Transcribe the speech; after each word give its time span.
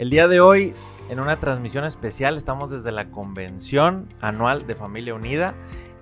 El 0.00 0.08
día 0.08 0.28
de 0.28 0.40
hoy, 0.40 0.74
en 1.10 1.20
una 1.20 1.40
transmisión 1.40 1.84
especial, 1.84 2.38
estamos 2.38 2.70
desde 2.70 2.90
la 2.90 3.10
convención 3.10 4.08
anual 4.22 4.66
de 4.66 4.74
Familia 4.74 5.14
Unida 5.14 5.54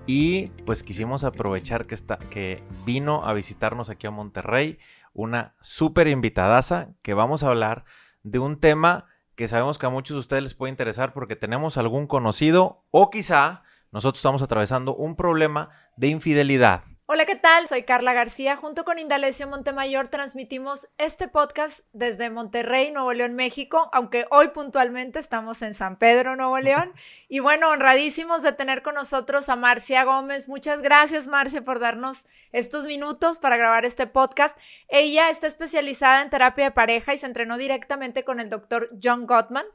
y 0.07 0.51
pues 0.65 0.85
quisimos 0.85 1.25
aprovechar 1.25 1.89
que, 1.89 1.97
está, 1.97 2.17
que 2.17 2.63
vino 2.87 3.27
a 3.27 3.33
visitarnos 3.33 3.91
aquí 3.91 4.07
a 4.07 4.13
Monterrey 4.13 4.79
una 5.15 5.57
súper 5.61 6.07
invitadaza 6.07 6.91
que 7.03 7.13
vamos 7.13 7.43
a 7.43 7.49
hablar 7.49 7.87
de 8.23 8.39
un 8.39 8.61
tema 8.61 9.07
que 9.35 9.49
sabemos 9.49 9.79
que 9.79 9.87
a 9.87 9.91
muchos 9.91 10.15
de 10.15 10.21
ustedes 10.21 10.45
les 10.45 10.55
puede 10.55 10.71
interesar 10.71 11.13
porque 11.13 11.35
tenemos 11.35 11.77
algún 11.77 12.07
conocido 12.07 12.85
o 12.93 13.11
quizá 13.11 13.65
nosotros 13.91 14.21
estamos 14.21 14.43
atravesando 14.43 14.95
un 14.95 15.17
problema 15.17 15.71
de 15.97 16.07
infidelidad. 16.07 16.85
Hola, 17.11 17.25
¿qué 17.25 17.37
tal? 17.37 17.67
Soy 17.69 17.85
Carla 17.85 18.13
García. 18.13 18.55
Junto 18.57 18.85
con 18.85 18.99
Indalecio 18.99 19.49
Montemayor 19.49 20.09
transmitimos 20.09 20.91
este 20.99 21.27
podcast 21.27 21.81
desde 21.95 22.29
Monterrey, 22.29 22.91
Nuevo 22.91 23.15
León, 23.15 23.35
México, 23.35 23.89
aunque 23.95 24.27
hoy 24.31 24.49
puntualmente 24.49 25.19
estamos 25.19 25.63
en 25.63 25.73
San 25.73 25.97
Pedro, 25.97 26.37
Nuevo 26.37 26.59
León. 26.59 26.93
Y 27.31 27.41
bueno, 27.41 27.71
honradísimos 27.71 28.43
de 28.43 28.53
tener 28.53 28.83
con 28.83 28.95
nosotros 28.95 29.49
a 29.49 29.57
Marcia 29.57 30.05
Gómez. 30.05 30.49
Muchas 30.49 30.83
gracias, 30.83 31.29
Marcia, 31.29 31.65
por 31.65 31.79
darnos 31.79 32.27
estos 32.53 32.85
minutos 32.85 33.39
para 33.39 33.57
grabar 33.57 33.87
este 33.87 34.07
podcast. 34.07 34.57
Ella 34.89 35.31
está 35.31 35.47
especializada 35.47 36.21
en 36.21 36.29
terapia 36.29 36.67
de 36.67 36.71
pareja 36.73 37.15
y 37.15 37.19
se 37.19 37.27
entrenó 37.27 37.57
directamente 37.57 38.23
con 38.25 38.39
el 38.39 38.51
doctor 38.51 38.91
John 39.03 39.27
Gottman 39.27 39.67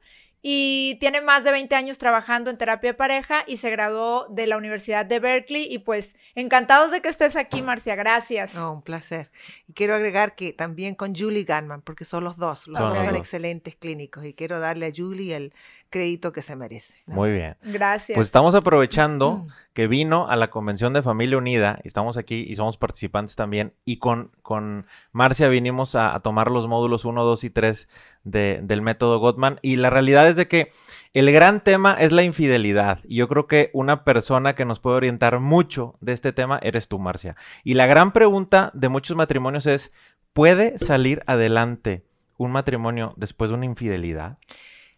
y 0.46 0.98
tiene 1.00 1.22
más 1.22 1.46
de 1.46 1.54
20 1.54 1.74
años 1.74 1.98
trabajando 1.98 2.52
en 2.52 2.58
terapia 2.58 2.92
de 2.92 2.94
pareja 2.96 3.46
y 3.48 3.58
se 3.58 3.70
graduó 3.70 4.28
de 4.30 4.46
la 4.46 4.58
Universidad 4.58 5.06
de 5.06 5.20
Berkeley 5.20 5.66
y 5.74 5.80
pues 5.80 6.18
encantados 6.36 6.92
de 6.92 7.02
que 7.02 7.08
estés 7.08 7.38
aquí, 7.38 7.62
Marcia, 7.62 7.96
gracias. 7.96 8.54
No, 8.54 8.74
un 8.74 8.82
placer. 8.82 9.32
Y 9.70 9.74
quiero 9.74 9.96
agregar 9.96 10.36
que 10.36 10.52
también 10.52 10.96
con 10.96 11.16
Julie 11.16 11.46
Gunman, 11.46 11.82
porque 11.82 12.04
son 12.04 12.26
los 12.26 12.36
dos, 12.36 12.68
los 12.68 12.80
dos 12.82 13.02
son 13.02 13.16
excelentes 13.16 13.78
clínicos 13.78 14.26
y 14.26 14.34
quiero 14.34 14.60
darle 14.60 14.88
a 14.88 14.92
Julie 14.94 15.34
el 15.34 15.54
crédito 15.94 16.32
que 16.32 16.42
se 16.42 16.56
merece. 16.56 16.96
Muy 17.06 17.32
bien. 17.32 17.56
Gracias. 17.62 18.16
Pues 18.16 18.28
estamos 18.28 18.56
aprovechando 18.56 19.38
mm. 19.38 19.48
que 19.74 19.88
vino 19.88 20.28
a 20.28 20.36
la 20.36 20.50
Convención 20.50 20.92
de 20.92 21.04
Familia 21.04 21.38
Unida, 21.38 21.80
y 21.84 21.88
estamos 21.88 22.18
aquí 22.18 22.44
y 22.50 22.56
somos 22.56 22.78
participantes 22.78 23.36
también, 23.36 23.76
y 23.86 23.98
con, 23.98 24.32
con 24.42 24.88
Marcia 25.12 25.48
vinimos 25.50 25.94
a, 25.94 26.20
tomar 26.22 26.50
los 26.50 26.68
módulos 26.68 27.06
1, 27.06 27.24
2 27.24 27.44
y 27.44 27.50
3 27.52 27.90
del 28.24 28.82
método 28.82 29.20
Gottman, 29.20 29.60
y 29.62 29.76
la 29.76 29.90
realidad 29.90 30.28
es 30.28 30.36
de 30.36 30.48
que 30.48 30.72
el 31.14 31.32
gran 31.32 31.64
tema 31.64 31.94
es 31.94 32.12
la 32.12 32.24
infidelidad, 32.24 33.00
y 33.04 33.18
yo 33.18 33.28
creo 33.28 33.48
que 33.48 33.70
una 33.74 34.04
persona 34.04 34.56
que 34.56 34.66
nos 34.66 34.80
puede 34.80 34.98
orientar 34.98 35.40
mucho 35.40 35.96
de 36.02 36.14
este 36.14 36.32
tema 36.32 36.60
eres 36.62 36.88
tú, 36.88 37.00
Marcia. 37.00 37.36
Y 37.64 37.74
la 37.74 37.86
gran 37.86 38.14
pregunta 38.14 38.72
de 38.74 38.90
muchos 38.90 39.18
matrimonios 39.18 39.66
es, 39.66 39.92
¿puede 40.34 40.80
salir 40.80 41.22
adelante 41.28 42.04
un 42.38 42.52
matrimonio 42.52 43.14
después 43.18 43.50
de 43.50 43.56
una 43.56 43.66
infidelidad? 43.66 44.38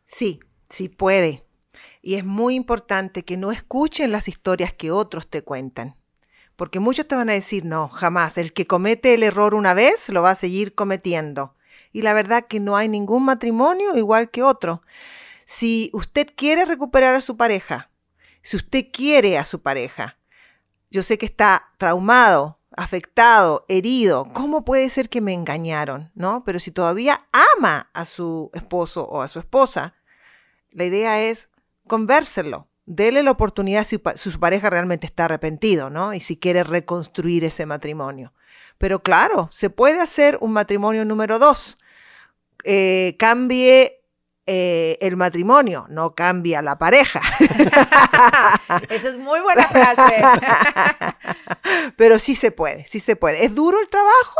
Sí, 0.08 0.40
Sí 0.70 0.90
puede. 0.90 1.46
Y 2.02 2.16
es 2.16 2.26
muy 2.26 2.56
importante 2.56 3.24
que 3.24 3.38
no 3.38 3.52
escuchen 3.52 4.12
las 4.12 4.28
historias 4.28 4.74
que 4.74 4.92
otros 4.92 5.30
te 5.30 5.44
cuentan. 5.44 5.96
Porque 6.56 6.80
muchos 6.80 7.08
te 7.08 7.16
van 7.16 7.30
a 7.30 7.34
decir, 7.34 7.66
no, 7.66 7.90
jamás. 7.90 8.38
El 8.38 8.54
que 8.54 8.66
comete 8.66 9.14
el 9.14 9.24
error 9.24 9.54
una 9.54 9.74
vez 9.74 10.10
lo 10.10 10.22
va 10.22 10.32
a 10.32 10.36
seguir 10.36 10.74
cometiendo. 10.74 11.56
Y 11.96 12.02
la 12.02 12.12
verdad 12.12 12.44
que 12.46 12.60
no 12.60 12.76
hay 12.76 12.90
ningún 12.90 13.24
matrimonio 13.24 13.96
igual 13.96 14.30
que 14.30 14.44
otro. 14.44 14.82
Si 15.46 15.90
usted 15.94 16.28
quiere 16.36 16.66
recuperar 16.66 17.16
a 17.16 17.22
su 17.22 17.38
pareja, 17.38 17.90
si 18.42 18.58
usted 18.58 18.88
quiere 18.92 19.38
a 19.38 19.46
su 19.46 19.62
pareja, 19.62 20.18
yo 20.92 21.04
sé 21.04 21.18
que 21.18 21.26
está 21.26 21.70
traumado, 21.78 22.60
afectado, 22.76 23.64
herido, 23.70 24.28
¿cómo 24.34 24.66
puede 24.66 24.90
ser 24.90 25.08
que 25.08 25.22
me 25.22 25.32
engañaron? 25.32 26.12
¿No? 26.16 26.44
Pero 26.44 26.60
si 26.60 26.70
todavía 26.70 27.28
ama 27.56 27.90
a 27.94 28.04
su 28.04 28.52
esposo 28.54 29.06
o 29.06 29.22
a 29.22 29.30
su 29.30 29.40
esposa, 29.40 29.94
la 30.72 30.84
idea 30.84 31.22
es 31.22 31.48
convérselo, 31.88 32.68
dele 32.86 33.24
la 33.24 33.32
oportunidad 33.32 33.86
si, 33.86 34.02
su 34.16 34.40
pareja 34.42 34.70
realmente 34.70 35.06
está 35.06 35.26
arrepentido, 35.26 35.90
¿no? 35.90 36.14
Y 36.14 36.20
si 36.20 36.36
quiere 36.36 36.66
reconstruir 36.66 37.46
ese 37.46 37.66
matrimonio. 37.66 38.34
Pero 38.78 39.02
claro, 39.02 39.48
se 39.54 39.70
puede 39.70 40.02
hacer 40.02 40.38
un 40.42 40.52
matrimonio 40.52 41.06
número 41.06 41.40
dos. 41.40 41.78
Eh, 42.68 43.16
cambie 43.20 44.02
eh, 44.48 44.98
el 45.02 45.18
matrimonio, 45.18 45.86
no 45.90 46.16
cambia 46.16 46.62
la 46.62 46.78
pareja. 46.80 47.22
Esa 48.90 49.10
es 49.10 49.18
muy 49.18 49.40
buena 49.40 49.68
frase. 49.68 50.22
pero 51.98 52.18
sí 52.18 52.36
se 52.36 52.52
puede, 52.52 52.86
sí 52.86 53.00
se 53.00 53.16
puede. 53.16 53.46
Es 53.46 53.54
duro 53.54 53.80
el 53.80 53.88
trabajo, 53.88 54.40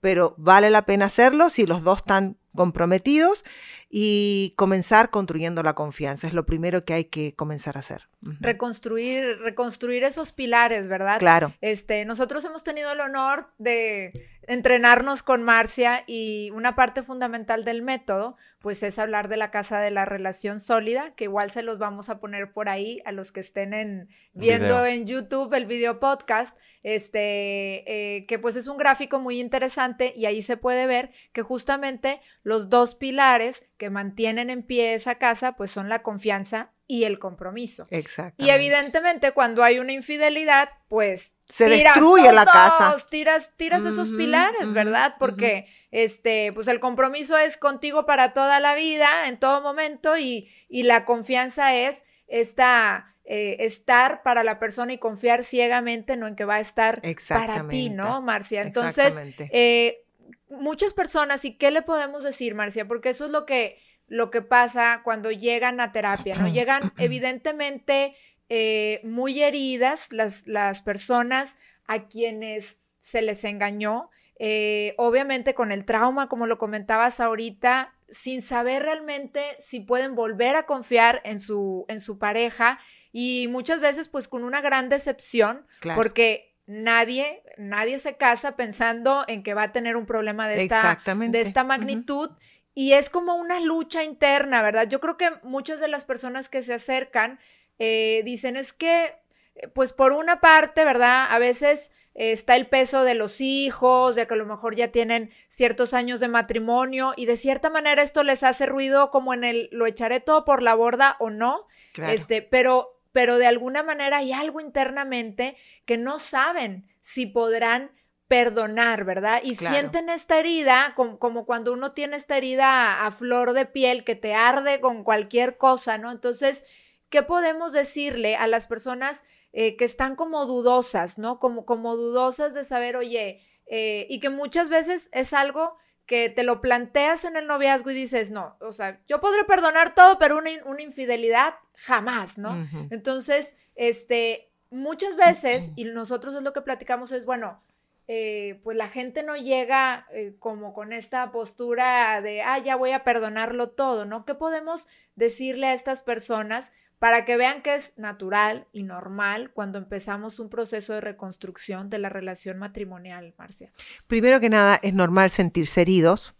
pero 0.00 0.34
vale 0.38 0.70
la 0.70 0.82
pena 0.82 1.06
hacerlo 1.06 1.50
si 1.50 1.66
los 1.66 1.82
dos 1.82 1.98
están 1.98 2.36
comprometidos 2.54 3.44
y 3.88 4.54
comenzar 4.56 5.10
construyendo 5.10 5.62
la 5.62 5.74
confianza. 5.74 6.26
Es 6.26 6.32
lo 6.32 6.46
primero 6.46 6.84
que 6.86 6.94
hay 6.94 7.04
que 7.04 7.34
comenzar 7.34 7.76
a 7.76 7.80
hacer. 7.80 8.08
Reconstruir, 8.40 9.38
reconstruir 9.40 10.04
esos 10.04 10.32
pilares, 10.32 10.88
¿verdad? 10.88 11.18
Claro. 11.18 11.54
Este, 11.60 12.04
nosotros 12.06 12.44
hemos 12.46 12.64
tenido 12.64 12.92
el 12.92 13.00
honor 13.00 13.50
de 13.58 14.12
entrenarnos 14.46 15.22
con 15.22 15.42
Marcia 15.42 16.04
y 16.06 16.50
una 16.50 16.74
parte 16.74 17.02
fundamental 17.02 17.64
del 17.64 17.82
método, 17.82 18.36
pues 18.58 18.82
es 18.82 18.98
hablar 18.98 19.28
de 19.28 19.36
la 19.36 19.50
casa 19.50 19.80
de 19.80 19.90
la 19.90 20.04
relación 20.04 20.60
sólida, 20.60 21.14
que 21.14 21.24
igual 21.24 21.50
se 21.50 21.62
los 21.62 21.78
vamos 21.78 22.08
a 22.08 22.18
poner 22.18 22.52
por 22.52 22.68
ahí 22.68 23.00
a 23.04 23.12
los 23.12 23.32
que 23.32 23.40
estén 23.40 23.74
en, 23.74 24.08
viendo 24.32 24.84
en 24.84 25.06
YouTube 25.06 25.54
el 25.54 25.66
video 25.66 26.00
podcast, 26.00 26.56
este, 26.82 28.16
eh, 28.16 28.26
que 28.26 28.38
pues 28.38 28.56
es 28.56 28.66
un 28.66 28.78
gráfico 28.78 29.20
muy 29.20 29.40
interesante 29.40 30.12
y 30.16 30.26
ahí 30.26 30.42
se 30.42 30.56
puede 30.56 30.86
ver 30.86 31.12
que 31.32 31.42
justamente 31.42 32.20
los 32.42 32.68
dos 32.68 32.94
pilares 32.94 33.64
que 33.76 33.90
mantienen 33.90 34.50
en 34.50 34.62
pie 34.62 34.94
esa 34.94 35.16
casa, 35.16 35.56
pues 35.56 35.70
son 35.70 35.88
la 35.88 36.02
confianza 36.02 36.71
y 36.86 37.04
el 37.04 37.18
compromiso. 37.18 37.86
Exacto. 37.90 38.44
Y 38.44 38.50
evidentemente 38.50 39.32
cuando 39.32 39.62
hay 39.62 39.78
una 39.78 39.92
infidelidad, 39.92 40.70
pues 40.88 41.36
se 41.46 41.68
destruye 41.68 42.32
la 42.32 42.44
casa. 42.44 42.96
Tiras, 43.10 43.52
tiras 43.56 43.84
esos 43.84 44.10
pilares, 44.10 44.72
¿verdad? 44.72 45.16
Porque 45.18 45.66
este, 45.90 46.52
pues 46.52 46.68
el 46.68 46.80
compromiso 46.80 47.36
es 47.36 47.56
contigo 47.56 48.06
para 48.06 48.32
toda 48.32 48.60
la 48.60 48.74
vida, 48.74 49.28
en 49.28 49.38
todo 49.38 49.62
momento, 49.62 50.16
y, 50.16 50.50
y 50.68 50.82
la 50.84 51.04
confianza 51.04 51.74
es 51.74 52.04
esta 52.26 53.12
eh, 53.24 53.64
estar 53.64 54.24
para 54.24 54.42
la 54.42 54.58
persona 54.58 54.92
y 54.94 54.98
confiar 54.98 55.44
ciegamente, 55.44 56.16
no 56.16 56.26
en 56.26 56.34
que 56.34 56.44
va 56.44 56.56
a 56.56 56.60
estar 56.60 57.00
para 57.28 57.68
ti, 57.68 57.88
¿no, 57.88 58.20
Marcia? 58.20 58.62
Entonces, 58.62 59.20
eh, 59.38 60.04
muchas 60.50 60.92
personas, 60.92 61.44
¿y 61.44 61.56
qué 61.56 61.70
le 61.70 61.82
podemos 61.82 62.24
decir, 62.24 62.56
Marcia? 62.56 62.88
Porque 62.88 63.10
eso 63.10 63.26
es 63.26 63.30
lo 63.30 63.46
que 63.46 63.78
lo 64.08 64.30
que 64.30 64.42
pasa 64.42 65.00
cuando 65.04 65.30
llegan 65.30 65.80
a 65.80 65.92
terapia, 65.92 66.36
¿no? 66.36 66.48
Llegan 66.48 66.92
evidentemente 66.98 68.14
eh, 68.48 69.00
muy 69.04 69.42
heridas 69.42 70.12
las, 70.12 70.46
las, 70.46 70.82
personas 70.82 71.56
a 71.86 72.08
quienes 72.08 72.76
se 73.00 73.22
les 73.22 73.44
engañó, 73.44 74.10
eh, 74.38 74.94
obviamente 74.98 75.54
con 75.54 75.72
el 75.72 75.84
trauma, 75.84 76.28
como 76.28 76.46
lo 76.46 76.58
comentabas 76.58 77.20
ahorita, 77.20 77.94
sin 78.10 78.42
saber 78.42 78.82
realmente 78.82 79.42
si 79.58 79.80
pueden 79.80 80.14
volver 80.14 80.56
a 80.56 80.64
confiar 80.64 81.22
en 81.24 81.40
su, 81.40 81.86
en 81.88 82.00
su 82.00 82.18
pareja 82.18 82.78
y 83.12 83.48
muchas 83.50 83.80
veces 83.80 84.08
pues 84.08 84.28
con 84.28 84.44
una 84.44 84.60
gran 84.60 84.88
decepción, 84.88 85.66
porque 85.94 86.54
nadie, 86.66 87.42
nadie 87.58 87.98
se 87.98 88.16
casa 88.16 88.56
pensando 88.56 89.24
en 89.28 89.42
que 89.42 89.54
va 89.54 89.64
a 89.64 89.72
tener 89.72 89.96
un 89.96 90.06
problema 90.06 90.48
de 90.48 90.62
esta, 90.62 91.00
de 91.04 91.40
esta 91.40 91.64
magnitud. 91.64 92.30
Y 92.74 92.92
es 92.92 93.10
como 93.10 93.34
una 93.34 93.60
lucha 93.60 94.02
interna, 94.02 94.62
¿verdad? 94.62 94.88
Yo 94.88 95.00
creo 95.00 95.16
que 95.16 95.30
muchas 95.42 95.80
de 95.80 95.88
las 95.88 96.04
personas 96.04 96.48
que 96.48 96.62
se 96.62 96.74
acercan 96.74 97.38
eh, 97.78 98.22
dicen 98.24 98.56
es 98.56 98.72
que, 98.72 99.14
eh, 99.54 99.68
pues 99.68 99.92
por 99.92 100.12
una 100.12 100.40
parte, 100.40 100.84
¿verdad? 100.84 101.26
A 101.30 101.38
veces 101.38 101.90
eh, 102.14 102.32
está 102.32 102.56
el 102.56 102.66
peso 102.66 103.04
de 103.04 103.14
los 103.14 103.40
hijos, 103.40 104.14
de 104.14 104.26
que 104.26 104.34
a 104.34 104.36
lo 104.36 104.46
mejor 104.46 104.74
ya 104.76 104.88
tienen 104.88 105.30
ciertos 105.48 105.94
años 105.94 106.20
de 106.20 106.28
matrimonio 106.28 107.14
y 107.16 107.26
de 107.26 107.36
cierta 107.36 107.70
manera 107.70 108.02
esto 108.02 108.22
les 108.22 108.42
hace 108.42 108.66
ruido 108.66 109.10
como 109.10 109.32
en 109.34 109.44
el 109.44 109.68
lo 109.72 109.86
echaré 109.86 110.20
todo 110.20 110.44
por 110.44 110.62
la 110.62 110.74
borda 110.74 111.16
o 111.20 111.30
no, 111.30 111.66
este, 112.08 112.42
pero, 112.42 113.00
pero 113.12 113.38
de 113.38 113.46
alguna 113.46 113.82
manera 113.82 114.18
hay 114.18 114.32
algo 114.32 114.60
internamente 114.60 115.56
que 115.84 115.98
no 115.98 116.18
saben 116.18 116.86
si 117.00 117.26
podrán 117.26 117.90
perdonar, 118.32 119.04
¿verdad? 119.04 119.42
Y 119.44 119.56
sienten 119.56 120.08
esta 120.08 120.38
herida, 120.38 120.94
como, 120.96 121.44
cuando 121.44 121.70
uno 121.74 121.92
tiene 121.92 122.16
esta 122.16 122.38
herida 122.38 123.04
a, 123.04 123.12
flor 123.12 123.52
de 123.52 123.66
piel 123.66 124.04
que 124.04 124.14
te 124.14 124.32
arde 124.32 124.80
con 124.80 125.04
cualquier 125.04 125.58
cosa, 125.58 125.98
¿no? 125.98 126.10
Entonces, 126.10 126.64
¿qué 127.10 127.22
podemos 127.22 127.74
decirle 127.74 128.36
a 128.36 128.46
las 128.46 128.66
personas 128.66 129.26
eh, 129.52 129.76
que 129.76 129.84
están 129.84 130.16
como 130.16 130.46
dudosas, 130.46 131.18
¿no? 131.18 131.40
Como, 131.40 131.66
como 131.66 131.94
dudosas 131.94 132.54
de 132.54 132.64
saber, 132.64 132.96
oye, 132.96 133.42
eh, 133.66 134.06
y 134.08 134.18
que 134.18 134.30
muchas 134.30 134.70
veces 134.70 135.10
es 135.12 135.34
algo 135.34 135.76
que 136.06 136.30
te 136.30 136.42
lo 136.42 136.62
planteas 136.62 137.26
en 137.26 137.36
el 137.36 137.46
noviazgo 137.46 137.90
y 137.90 137.94
dices, 137.94 138.30
no, 138.30 138.56
o 138.60 138.72
sea, 138.72 139.02
yo 139.06 139.20
podré 139.20 139.44
perdonar 139.44 139.94
todo, 139.94 140.18
pero 140.18 140.38
una, 140.38 140.48
una 140.64 140.80
infidelidad 140.80 141.56
jamás, 141.74 142.38
¿no? 142.38 142.66
Entonces, 142.88 143.56
este, 143.74 144.50
muchas 144.70 145.16
veces, 145.16 145.68
y 145.76 145.84
nosotros 145.84 146.34
es 146.34 146.42
lo 146.42 146.54
que 146.54 146.62
platicamos, 146.62 147.12
es, 147.12 147.26
bueno, 147.26 147.60
eh, 148.08 148.60
pues 148.64 148.76
la 148.76 148.88
gente 148.88 149.22
no 149.22 149.36
llega 149.36 150.06
eh, 150.12 150.34
como 150.38 150.74
con 150.74 150.92
esta 150.92 151.30
postura 151.30 152.20
de, 152.20 152.42
ah, 152.42 152.58
ya 152.58 152.76
voy 152.76 152.90
a 152.90 153.04
perdonarlo 153.04 153.70
todo, 153.70 154.04
¿no? 154.04 154.24
¿Qué 154.24 154.34
podemos 154.34 154.88
decirle 155.14 155.68
a 155.68 155.74
estas 155.74 156.02
personas 156.02 156.72
para 156.98 157.24
que 157.24 157.36
vean 157.36 157.62
que 157.62 157.74
es 157.74 157.92
natural 157.96 158.66
y 158.72 158.82
normal 158.82 159.50
cuando 159.52 159.78
empezamos 159.78 160.38
un 160.40 160.48
proceso 160.48 160.94
de 160.94 161.00
reconstrucción 161.00 161.90
de 161.90 161.98
la 161.98 162.08
relación 162.08 162.58
matrimonial, 162.58 163.34
Marcia? 163.38 163.72
Primero 164.06 164.40
que 164.40 164.50
nada, 164.50 164.78
es 164.82 164.94
normal 164.94 165.30
sentirse 165.30 165.80
heridos. 165.80 166.34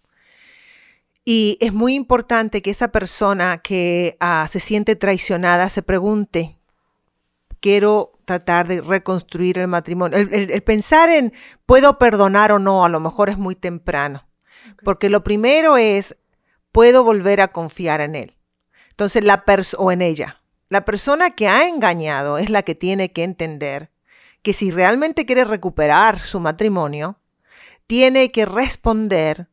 Y 1.24 1.58
es 1.60 1.72
muy 1.72 1.94
importante 1.94 2.62
que 2.62 2.70
esa 2.70 2.90
persona 2.90 3.58
que 3.58 4.16
ah, 4.18 4.46
se 4.50 4.58
siente 4.58 4.96
traicionada 4.96 5.68
se 5.68 5.82
pregunte, 5.82 6.58
quiero 7.62 8.18
tratar 8.26 8.68
de 8.68 8.82
reconstruir 8.82 9.58
el 9.58 9.68
matrimonio. 9.68 10.18
El, 10.18 10.62
pensar 10.62 11.08
en 11.08 11.32
puedo 11.64 11.98
perdonar 11.98 12.52
o 12.52 12.58
no, 12.58 12.84
a 12.84 12.90
lo 12.90 13.00
mejor 13.00 13.30
es 13.30 13.38
muy 13.38 13.54
temprano. 13.54 14.26
Porque 14.84 15.08
lo 15.08 15.24
primero 15.24 15.78
es, 15.78 16.18
puedo 16.72 17.04
volver 17.04 17.40
a 17.40 17.48
confiar 17.48 18.02
en 18.02 18.16
él. 18.16 18.36
Entonces, 18.90 19.24
la 19.24 19.44
o 19.78 19.92
en 19.92 20.02
ella. 20.02 20.42
La 20.68 20.84
persona 20.84 21.30
que 21.30 21.48
ha 21.48 21.68
engañado 21.68 22.36
es 22.38 22.50
la 22.50 22.62
que 22.62 22.74
tiene 22.74 23.12
que 23.12 23.22
entender 23.22 23.90
que 24.42 24.52
si 24.52 24.70
realmente 24.70 25.24
quiere 25.24 25.44
recuperar 25.44 26.20
su 26.20 26.40
matrimonio, 26.40 27.18
tiene 27.86 28.32
que 28.32 28.44
responder 28.44 29.48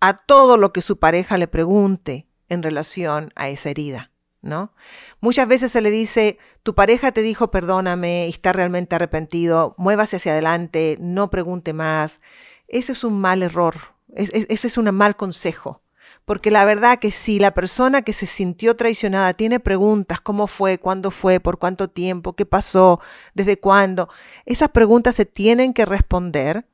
a 0.00 0.18
todo 0.18 0.56
lo 0.56 0.72
que 0.72 0.80
su 0.80 0.98
pareja 0.98 1.36
le 1.36 1.46
pregunte 1.46 2.26
en 2.48 2.62
relación 2.62 3.32
a 3.36 3.48
esa 3.48 3.70
herida. 3.70 4.10
¿No? 4.44 4.72
Muchas 5.20 5.48
veces 5.48 5.72
se 5.72 5.80
le 5.80 5.90
dice, 5.90 6.38
tu 6.62 6.74
pareja 6.74 7.12
te 7.12 7.22
dijo 7.22 7.50
perdóname 7.50 8.28
está 8.28 8.52
realmente 8.52 8.94
arrepentido, 8.94 9.74
muévase 9.78 10.16
hacia 10.16 10.32
adelante, 10.32 10.96
no 11.00 11.30
pregunte 11.30 11.72
más. 11.72 12.20
Ese 12.68 12.92
es 12.92 13.04
un 13.04 13.20
mal 13.20 13.42
error, 13.42 13.74
ese 14.14 14.66
es 14.66 14.78
un 14.78 14.94
mal 14.94 15.16
consejo. 15.16 15.80
Porque 16.24 16.50
la 16.50 16.64
verdad 16.64 16.98
que 17.00 17.10
si 17.10 17.38
la 17.38 17.52
persona 17.52 18.00
que 18.00 18.14
se 18.14 18.26
sintió 18.26 18.76
traicionada 18.76 19.34
tiene 19.34 19.60
preguntas, 19.60 20.22
¿cómo 20.22 20.46
fue? 20.46 20.78
¿Cuándo 20.78 21.10
fue? 21.10 21.38
¿Por 21.38 21.58
cuánto 21.58 21.88
tiempo? 21.88 22.34
¿Qué 22.34 22.46
pasó? 22.46 23.00
¿Desde 23.34 23.58
cuándo? 23.58 24.08
Esas 24.46 24.70
preguntas 24.70 25.16
se 25.16 25.26
tienen 25.26 25.74
que 25.74 25.84
responder. 25.84 26.66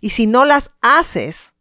Y 0.00 0.10
si 0.10 0.28
no 0.28 0.44
las 0.44 0.70
haces, 0.82 1.52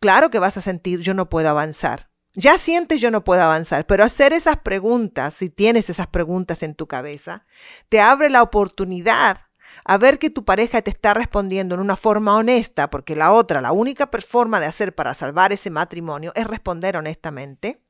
claro 0.00 0.30
que 0.30 0.38
vas 0.38 0.56
a 0.56 0.62
sentir 0.62 1.00
yo 1.00 1.12
no 1.12 1.28
puedo 1.28 1.50
avanzar. 1.50 2.08
Ya 2.34 2.58
sientes 2.58 3.00
yo 3.00 3.10
no 3.12 3.22
puedo 3.22 3.42
avanzar, 3.42 3.86
pero 3.86 4.02
hacer 4.02 4.32
esas 4.32 4.56
preguntas, 4.58 5.34
si 5.34 5.50
tienes 5.50 5.88
esas 5.88 6.08
preguntas 6.08 6.64
en 6.64 6.74
tu 6.74 6.88
cabeza, 6.88 7.46
te 7.88 8.00
abre 8.00 8.28
la 8.28 8.42
oportunidad 8.42 9.42
a 9.84 9.98
ver 9.98 10.18
que 10.18 10.30
tu 10.30 10.44
pareja 10.44 10.82
te 10.82 10.90
está 10.90 11.14
respondiendo 11.14 11.74
en 11.74 11.80
una 11.80 11.96
forma 11.96 12.36
honesta, 12.36 12.90
porque 12.90 13.14
la 13.14 13.32
otra, 13.32 13.60
la 13.60 13.72
única 13.72 14.08
forma 14.26 14.58
de 14.58 14.66
hacer 14.66 14.94
para 14.94 15.14
salvar 15.14 15.52
ese 15.52 15.70
matrimonio 15.70 16.32
es 16.34 16.46
responder 16.46 16.96
honestamente. 16.96 17.82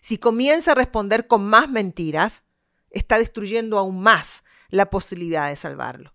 Si 0.00 0.18
comienza 0.18 0.72
a 0.72 0.76
responder 0.76 1.26
con 1.26 1.44
más 1.44 1.68
mentiras, 1.68 2.44
está 2.90 3.18
destruyendo 3.18 3.78
aún 3.78 4.00
más 4.00 4.44
la 4.68 4.88
posibilidad 4.88 5.48
de 5.48 5.56
salvarlo. 5.56 6.14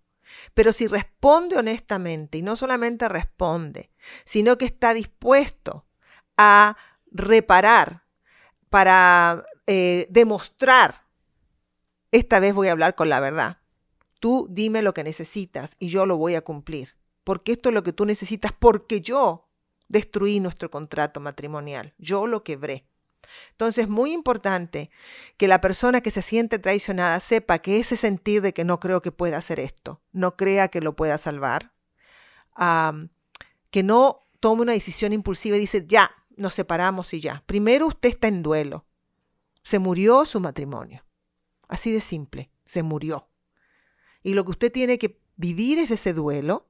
Pero 0.54 0.72
si 0.72 0.88
responde 0.88 1.58
honestamente 1.58 2.38
y 2.38 2.42
no 2.42 2.56
solamente 2.56 3.10
responde, 3.10 3.92
sino 4.26 4.58
que 4.58 4.66
está 4.66 4.94
dispuesto 4.94 5.86
a 6.38 6.78
reparar, 7.12 8.04
para 8.70 9.46
eh, 9.68 10.08
demostrar, 10.10 11.04
esta 12.12 12.40
vez 12.40 12.54
voy 12.54 12.68
a 12.68 12.72
hablar 12.72 12.96
con 12.96 13.10
la 13.10 13.20
verdad. 13.20 13.58
Tú 14.20 14.48
dime 14.50 14.82
lo 14.82 14.94
que 14.94 15.04
necesitas 15.04 15.76
y 15.80 15.90
yo 15.90 16.06
lo 16.06 16.18
voy 16.18 16.36
a 16.36 16.42
cumplir. 16.42 16.96
Porque 17.24 17.52
esto 17.52 17.70
es 17.70 17.76
lo 17.76 17.84
que 17.84 17.94
tú 17.94 18.06
necesitas, 18.06 18.52
porque 18.58 19.02
yo 19.02 19.50
destruí 19.88 20.40
nuestro 20.40 20.70
contrato 20.72 21.20
matrimonial, 21.20 21.94
yo 21.98 22.28
lo 22.28 22.44
quebré. 22.44 22.88
Entonces 23.52 23.84
es 23.84 23.90
muy 23.90 24.12
importante 24.12 24.90
que 25.38 25.48
la 25.48 25.62
persona 25.62 26.02
que 26.02 26.12
se 26.12 26.22
siente 26.22 26.58
traicionada 26.60 27.20
sepa 27.20 27.60
que 27.60 27.80
ese 27.80 27.98
sentir 27.98 28.42
de 28.42 28.54
que 28.54 28.64
no 28.64 28.80
creo 28.80 29.02
que 29.02 29.12
pueda 29.12 29.38
hacer 29.38 29.60
esto, 29.60 30.02
no 30.12 30.36
crea 30.36 30.70
que 30.70 30.82
lo 30.82 30.96
pueda 30.96 31.18
salvar, 31.18 31.74
que 33.70 33.84
no 33.84 34.28
tome 34.40 34.62
una 34.64 34.74
decisión 34.74 35.14
impulsiva 35.14 35.58
y 35.58 35.60
dice, 35.60 35.86
ya, 35.88 36.12
nos 36.40 36.54
separamos 36.54 37.14
y 37.14 37.20
ya. 37.20 37.44
Primero 37.46 37.88
usted 37.88 38.10
está 38.10 38.28
en 38.28 38.42
duelo. 38.42 38.86
Se 39.62 39.80
murió 39.80 40.26
su 40.26 40.40
matrimonio. 40.40 41.06
Así 41.68 41.92
de 41.92 42.02
simple, 42.02 42.50
se 42.66 42.82
murió. 42.84 43.30
Y 44.24 44.34
lo 44.34 44.44
que 44.44 44.52
usted 44.52 44.72
tiene 44.72 44.98
que 44.98 45.22
vivir 45.36 45.80
es 45.80 45.92
ese 45.92 46.14
duelo. 46.14 46.70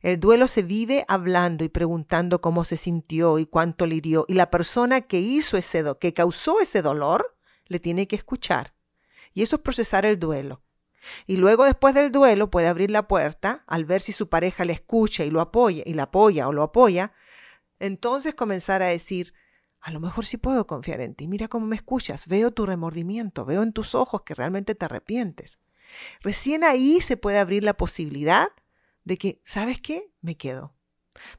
El 0.00 0.18
duelo 0.18 0.48
se 0.48 0.62
vive 0.62 1.04
hablando 1.08 1.64
y 1.64 1.68
preguntando 1.68 2.40
cómo 2.40 2.64
se 2.64 2.76
sintió 2.76 3.38
y 3.38 3.46
cuánto 3.46 3.86
le 3.86 3.96
hirió. 3.96 4.24
Y 4.28 4.34
la 4.34 4.50
persona 4.50 5.02
que 5.02 5.20
hizo 5.20 5.56
ese 5.56 5.82
do 5.82 5.98
que 5.98 6.12
causó 6.12 6.60
ese 6.60 6.82
dolor, 6.82 7.36
le 7.66 7.78
tiene 7.78 8.06
que 8.08 8.16
escuchar. 8.16 8.74
Y 9.34 9.42
eso 9.42 9.56
es 9.56 9.62
procesar 9.62 10.04
el 10.04 10.18
duelo. 10.18 10.62
Y 11.26 11.36
luego 11.36 11.64
después 11.64 11.94
del 11.94 12.12
duelo 12.12 12.50
puede 12.50 12.68
abrir 12.68 12.90
la 12.90 13.08
puerta 13.08 13.64
al 13.66 13.84
ver 13.84 14.02
si 14.02 14.12
su 14.12 14.28
pareja 14.28 14.64
le 14.64 14.72
escucha 14.72 15.24
y 15.24 15.30
lo 15.30 15.40
apoya 15.40 15.82
y 15.84 15.94
la 15.94 16.04
apoya 16.04 16.48
o 16.48 16.52
lo 16.52 16.62
apoya 16.62 17.12
entonces 17.82 18.34
comenzar 18.34 18.80
a 18.80 18.86
decir, 18.86 19.34
a 19.80 19.90
lo 19.90 19.98
mejor 19.98 20.24
sí 20.24 20.36
puedo 20.36 20.68
confiar 20.68 21.00
en 21.00 21.16
ti, 21.16 21.26
mira 21.26 21.48
cómo 21.48 21.66
me 21.66 21.74
escuchas, 21.74 22.28
veo 22.28 22.52
tu 22.52 22.64
remordimiento, 22.64 23.44
veo 23.44 23.64
en 23.64 23.72
tus 23.72 23.96
ojos 23.96 24.22
que 24.22 24.34
realmente 24.34 24.76
te 24.76 24.84
arrepientes. 24.84 25.58
Recién 26.20 26.62
ahí 26.62 27.00
se 27.00 27.16
puede 27.16 27.40
abrir 27.40 27.64
la 27.64 27.74
posibilidad 27.74 28.48
de 29.02 29.18
que, 29.18 29.40
¿sabes 29.42 29.80
qué? 29.80 30.12
Me 30.20 30.36
quedo. 30.36 30.74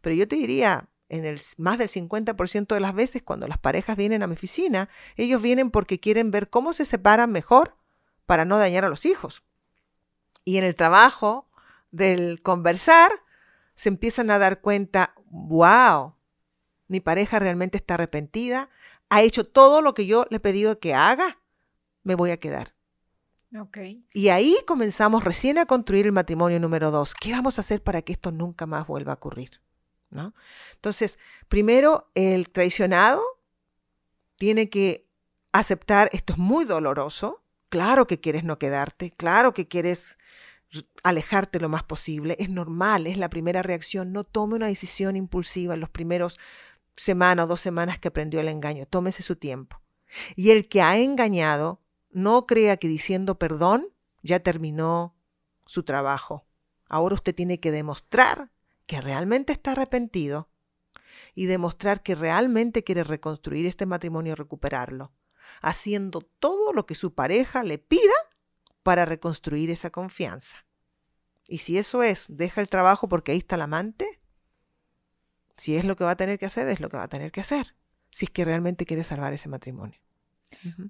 Pero 0.01 0.16
yo 0.16 0.28
te 0.28 0.36
diría, 0.36 0.90
en 1.07 1.40
más 1.57 1.78
del 1.78 1.88
50% 1.88 2.75
de 2.75 2.81
las 2.81 2.94
veces 2.94 3.24
cuando 3.24 3.48
las 3.48 3.57
parejas 3.57 3.95
vienen 3.95 4.22
a 4.22 4.28
mi 4.28 4.34
oficina, 4.34 4.90
ellos 5.16 5.42
vienen 5.42 5.72
porque 5.72 6.01
quieren 6.01 6.30
ver 6.30 6.50
cómo 6.50 6.74
se 6.74 6.84
separan 6.84 7.31
mejor 7.31 7.78
para 8.25 8.44
no 8.44 8.57
dañar 8.57 8.84
a 8.84 8.90
los 8.90 9.06
hijos. 9.06 9.44
Y 10.44 10.57
en 10.57 10.66
el 10.66 10.75
trabajo 10.75 11.48
del 11.92 12.42
conversar, 12.42 13.13
se 13.75 13.88
empiezan 13.88 14.30
a 14.30 14.40
dar 14.40 14.60
cuenta, 14.60 15.16
wow, 15.30 16.16
mi 16.94 17.00
pareja 17.00 17.40
realmente 17.40 17.75
está 17.75 17.95
arrepentida, 17.95 18.69
ha 19.10 19.24
hecho 19.24 19.48
todo 19.48 19.81
lo 19.81 19.95
que 19.95 20.06
yo 20.06 20.28
le 20.30 20.38
he 20.38 20.40
pedido 20.40 20.80
que 20.80 20.94
haga, 20.94 21.40
me 22.04 22.13
voy 22.13 22.30
a 22.30 22.38
quedar. 22.38 22.75
Okay. 23.60 24.06
Y 24.13 24.30
ahí 24.30 24.56
comenzamos 24.68 25.24
recién 25.24 25.57
a 25.57 25.66
construir 25.66 26.06
el 26.06 26.12
matrimonio 26.12 26.60
número 26.60 26.92
dos. 26.92 27.16
¿Qué 27.16 27.31
vamos 27.31 27.57
a 27.57 27.62
hacer 27.62 27.81
para 27.81 28.04
que 28.04 28.13
esto 28.13 28.31
nunca 28.31 28.68
más 28.68 28.86
vuelva 28.86 29.13
a 29.13 29.16
ocurrir? 29.16 29.60
¿No? 30.12 30.35
Entonces, 30.76 31.18
primero, 31.47 32.12
el 32.14 32.52
traicionado 32.52 33.23
tiene 34.38 34.69
que 34.69 35.07
aceptar, 35.52 36.12
esto 36.14 36.33
es 36.33 36.40
muy 36.40 36.66
doloroso, 36.66 37.44
claro 37.69 38.06
que 38.06 38.19
quieres 38.19 38.44
no 38.44 38.59
quedarte, 38.59 39.09
claro 39.18 39.56
que 39.56 39.68
quieres 39.68 40.19
alejarte 41.02 41.59
lo 41.59 41.69
más 41.69 41.83
posible, 41.83 42.35
es 42.38 42.50
normal, 42.50 43.07
es 43.07 43.18
la 43.18 43.30
primera 43.30 43.64
reacción, 43.64 44.12
no 44.12 44.23
tome 44.23 44.56
una 44.56 44.68
decisión 44.68 45.16
impulsiva 45.16 45.73
en 45.73 45.80
los 45.80 45.90
primeros 45.90 46.40
semana 46.95 47.44
o 47.44 47.47
dos 47.47 47.62
semanas 47.62 48.00
que 48.00 48.07
aprendió 48.07 48.40
el 48.40 48.47
engaño. 48.47 48.85
Tómese 48.85 49.23
su 49.23 49.35
tiempo. 49.35 49.81
Y 50.35 50.52
el 50.52 50.68
que 50.68 50.81
ha 50.81 50.97
engañado, 50.97 51.81
no 52.12 52.45
crea 52.45 52.78
que 52.78 52.88
diciendo 52.88 53.40
perdón 53.40 53.88
ya 54.21 54.40
terminó 54.40 55.16
su 55.66 55.83
trabajo. 55.83 56.45
Ahora 56.88 57.16
usted 57.16 57.33
tiene 57.33 57.59
que 57.59 57.71
demostrar 57.71 58.52
que 58.85 59.02
realmente 59.02 59.54
está 59.54 59.71
arrepentido 59.71 60.50
y 61.35 61.45
demostrar 61.45 62.04
que 62.04 62.16
realmente 62.16 62.83
quiere 62.83 63.04
reconstruir 63.04 63.66
este 63.66 63.85
matrimonio 63.85 64.33
y 64.33 64.35
recuperarlo, 64.35 65.12
haciendo 65.62 66.21
todo 66.21 66.73
lo 66.73 66.85
que 66.85 66.95
su 66.95 67.14
pareja 67.14 67.64
le 67.64 67.80
pida 67.80 68.14
para 68.83 69.06
reconstruir 69.06 69.71
esa 69.71 69.90
confianza. 69.90 70.66
Y 71.47 71.59
si 71.59 71.78
eso 71.78 72.04
es, 72.04 72.26
deja 72.30 72.62
el 72.62 72.68
trabajo 72.68 73.09
porque 73.09 73.31
ahí 73.31 73.40
está 73.40 73.56
el 73.56 73.64
amante, 73.64 74.12
si 75.57 75.76
es 75.76 75.86
lo 75.86 75.95
que 75.95 76.04
va 76.04 76.12
a 76.12 76.18
tener 76.18 76.40
que 76.40 76.45
hacer, 76.45 76.68
es 76.68 76.80
lo 76.80 76.90
que 76.90 76.98
va 76.98 77.04
a 77.04 77.10
tener 77.10 77.31
que 77.31 77.42
hacer, 77.42 77.76
si 78.12 78.26
es 78.26 78.31
que 78.31 78.45
realmente 78.45 78.86
quiere 78.86 79.04
salvar 79.04 79.33
ese 79.33 79.50
matrimonio. 79.50 80.00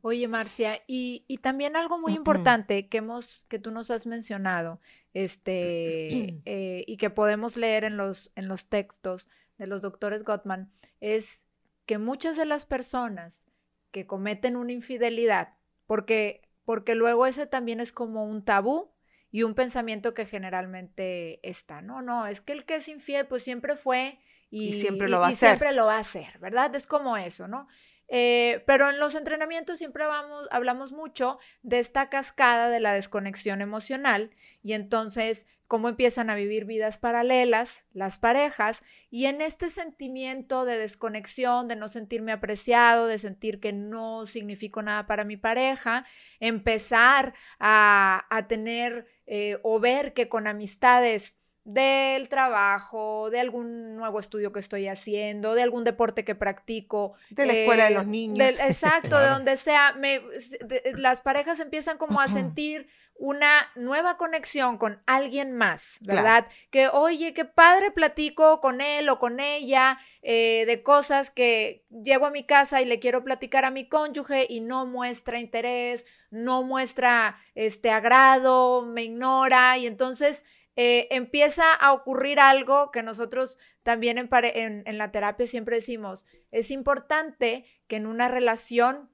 Oye, 0.02 0.28
Marcia, 0.28 0.82
y, 0.88 1.26
también 1.42 1.76
algo 1.76 2.00
muy 2.00 2.14
importante 2.14 2.88
que 2.88 2.98
hemos, 2.98 3.46
que 3.48 3.60
tú 3.60 3.72
nos 3.72 3.92
has 3.92 4.06
mencionado, 4.06 4.82
este, 5.14 6.42
eh, 6.46 6.84
y 6.88 6.98
que 6.98 7.10
podemos 7.10 7.58
leer 7.58 7.84
en 7.84 7.98
los, 7.98 8.32
en 8.36 8.48
los 8.48 8.68
textos 8.68 9.30
de 9.58 9.68
los 9.68 9.82
doctores 9.82 10.24
Gottman, 10.24 10.72
es 11.00 11.46
que 11.86 11.98
muchas 11.98 12.38
de 12.38 12.46
las 12.46 12.66
personas 12.66 13.48
que 13.92 14.08
cometen 14.08 14.56
una 14.56 14.72
infidelidad, 14.72 15.56
porque, 15.86 16.42
porque 16.66 16.96
luego 16.96 17.26
ese 17.26 17.46
también 17.46 17.80
es 17.80 17.92
como 17.92 18.26
un 18.26 18.44
tabú 18.44 18.92
y 19.32 19.44
un 19.44 19.54
pensamiento 19.54 20.14
que 20.14 20.26
generalmente 20.26 21.40
está, 21.48 21.82
no, 21.82 22.02
no, 22.02 22.28
es 22.28 22.42
que 22.42 22.54
el 22.54 22.66
que 22.66 22.76
es 22.76 22.88
infiel, 22.88 23.28
pues 23.28 23.44
siempre 23.44 23.76
fue 23.76 24.20
y, 24.54 24.74
siempre 24.74 25.10
lo 25.10 25.20
va 25.20 25.28
a 25.28 25.30
hacer. 25.30 25.50
siempre 25.50 25.72
lo 25.72 25.88
va 25.88 25.96
a 25.96 26.02
hacer, 26.02 26.38
¿verdad? 26.40 26.76
Es 26.76 26.86
como 26.86 27.18
eso, 27.18 27.48
¿no? 27.48 27.68
Eh, 28.08 28.64
pero 28.68 28.92
en 28.92 29.00
los 29.00 29.16
entrenamientos 29.16 29.80
siempre 29.80 30.06
vamos, 30.06 30.48
hablamos 30.52 30.92
mucho 30.92 31.40
de 31.64 31.80
esta 31.80 32.10
cascada 32.10 32.70
de 32.70 32.80
la 32.80 32.94
desconexión 32.94 33.62
emocional 33.62 34.30
y 34.62 34.74
entonces 34.74 35.48
cómo 35.66 35.90
empiezan 35.90 36.30
a 36.30 36.36
vivir 36.36 36.66
vidas 36.66 37.00
paralelas 37.00 37.84
las 37.94 38.20
parejas 38.20 38.84
y 39.10 39.26
en 39.26 39.42
este 39.42 39.72
sentimiento 39.72 40.66
de 40.66 40.78
desconexión, 40.78 41.68
de 41.68 41.76
no 41.76 41.88
sentirme 41.88 42.32
apreciado, 42.32 43.08
de 43.08 43.18
sentir 43.18 43.60
que 43.60 43.74
no 43.74 44.28
significo 44.28 44.84
nada 44.84 45.08
para 45.08 45.24
mi 45.24 45.38
pareja, 45.38 46.06
empezar 46.40 47.34
a, 47.58 48.46
tener 48.48 49.08
eh, 49.26 49.58
o 49.64 49.80
ver 49.80 50.14
que 50.14 50.30
con 50.30 50.46
amistades 50.46 51.38
del 51.66 52.28
trabajo, 52.28 53.30
de 53.30 53.40
algún 53.40 53.96
nuevo 53.96 54.20
estudio 54.20 54.52
que 54.52 54.60
estoy 54.60 54.88
haciendo, 54.88 55.56
de 55.56 55.64
algún 55.64 55.84
deporte 55.84 56.26
que 56.26 56.36
practico. 56.36 57.14
De 57.30 57.46
la 57.46 57.54
escuela 57.54 57.86
de 57.86 57.92
los 57.92 58.08
niños. 58.08 58.60
exacto, 58.60 59.18
de 59.18 59.28
donde 59.28 59.58
sea. 59.58 59.94
Me, 59.94 60.22
las 60.96 61.22
parejas 61.22 61.60
empiezan 61.60 61.98
como 61.98 62.20
a 62.20 62.28
sentir 62.28 62.88
una 63.16 63.72
nueva 63.76 64.18
conexión 64.18 64.78
con 64.78 65.02
alguien 65.06 65.54
más, 65.54 65.98
¿verdad? 66.02 66.48
Que, 66.72 66.88
oye, 66.88 67.34
qué 67.34 67.46
padre 67.46 67.92
platico 67.92 68.60
con 68.60 68.82
él 68.82 69.08
o 69.08 69.20
con 69.20 69.40
ella 69.40 70.00
eh, 70.24 70.66
de 70.66 70.84
cosas 70.84 71.30
que 71.30 71.86
llego 71.90 72.26
a 72.26 72.32
mi 72.32 72.44
casa 72.44 72.82
y 72.82 72.86
le 72.86 73.00
quiero 73.00 73.24
platicar 73.24 73.66
a 73.66 73.72
mi 73.72 73.88
cónyuge 73.88 74.48
y 74.50 74.62
no 74.62 74.86
muestra 74.86 75.40
interés, 75.40 76.06
no 76.32 76.64
muestra 76.64 77.40
este 77.56 77.92
agrado, 77.92 78.86
me 78.86 79.04
ignora 79.04 79.78
y 79.78 79.86
entonces 79.86 80.44
eh, 80.76 81.08
empieza 81.12 81.74
a 81.74 81.94
ocurrir 81.94 82.40
algo 82.40 82.92
que 82.92 83.04
nosotros 83.04 83.60
también 83.84 84.18
en, 84.18 84.84
en, 84.86 84.98
la 84.98 85.12
terapia 85.12 85.46
siempre 85.46 85.76
decimos, 85.76 86.26
es 86.52 86.72
importante 86.72 87.66
que 87.88 87.98
en 87.98 88.08
una 88.08 88.28
relación 88.28 89.12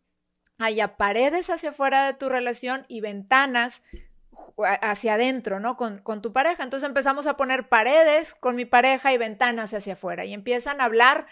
haya 0.58 0.98
paredes 0.98 1.50
hacia 1.50 1.72
afuera 1.72 2.06
de 2.06 2.14
tu 2.14 2.30
relación 2.30 2.86
y 2.88 3.02
ventanas 3.02 3.82
hacia 4.82 5.16
adentro, 5.16 5.60
¿no? 5.60 5.76
Con, 5.76 6.00
con, 6.00 6.22
tu 6.22 6.32
pareja. 6.32 6.64
Entonces 6.64 6.88
empezamos 6.88 7.28
a 7.28 7.36
poner 7.36 7.68
paredes 7.68 8.36
con 8.36 8.56
mi 8.56 8.66
pareja 8.66 9.12
y 9.14 9.18
ventanas 9.18 9.74
hacia 9.74 9.94
afuera 9.94 10.26
y 10.26 10.34
empiezan 10.34 10.80
a 10.80 10.86
hablar 10.86 11.28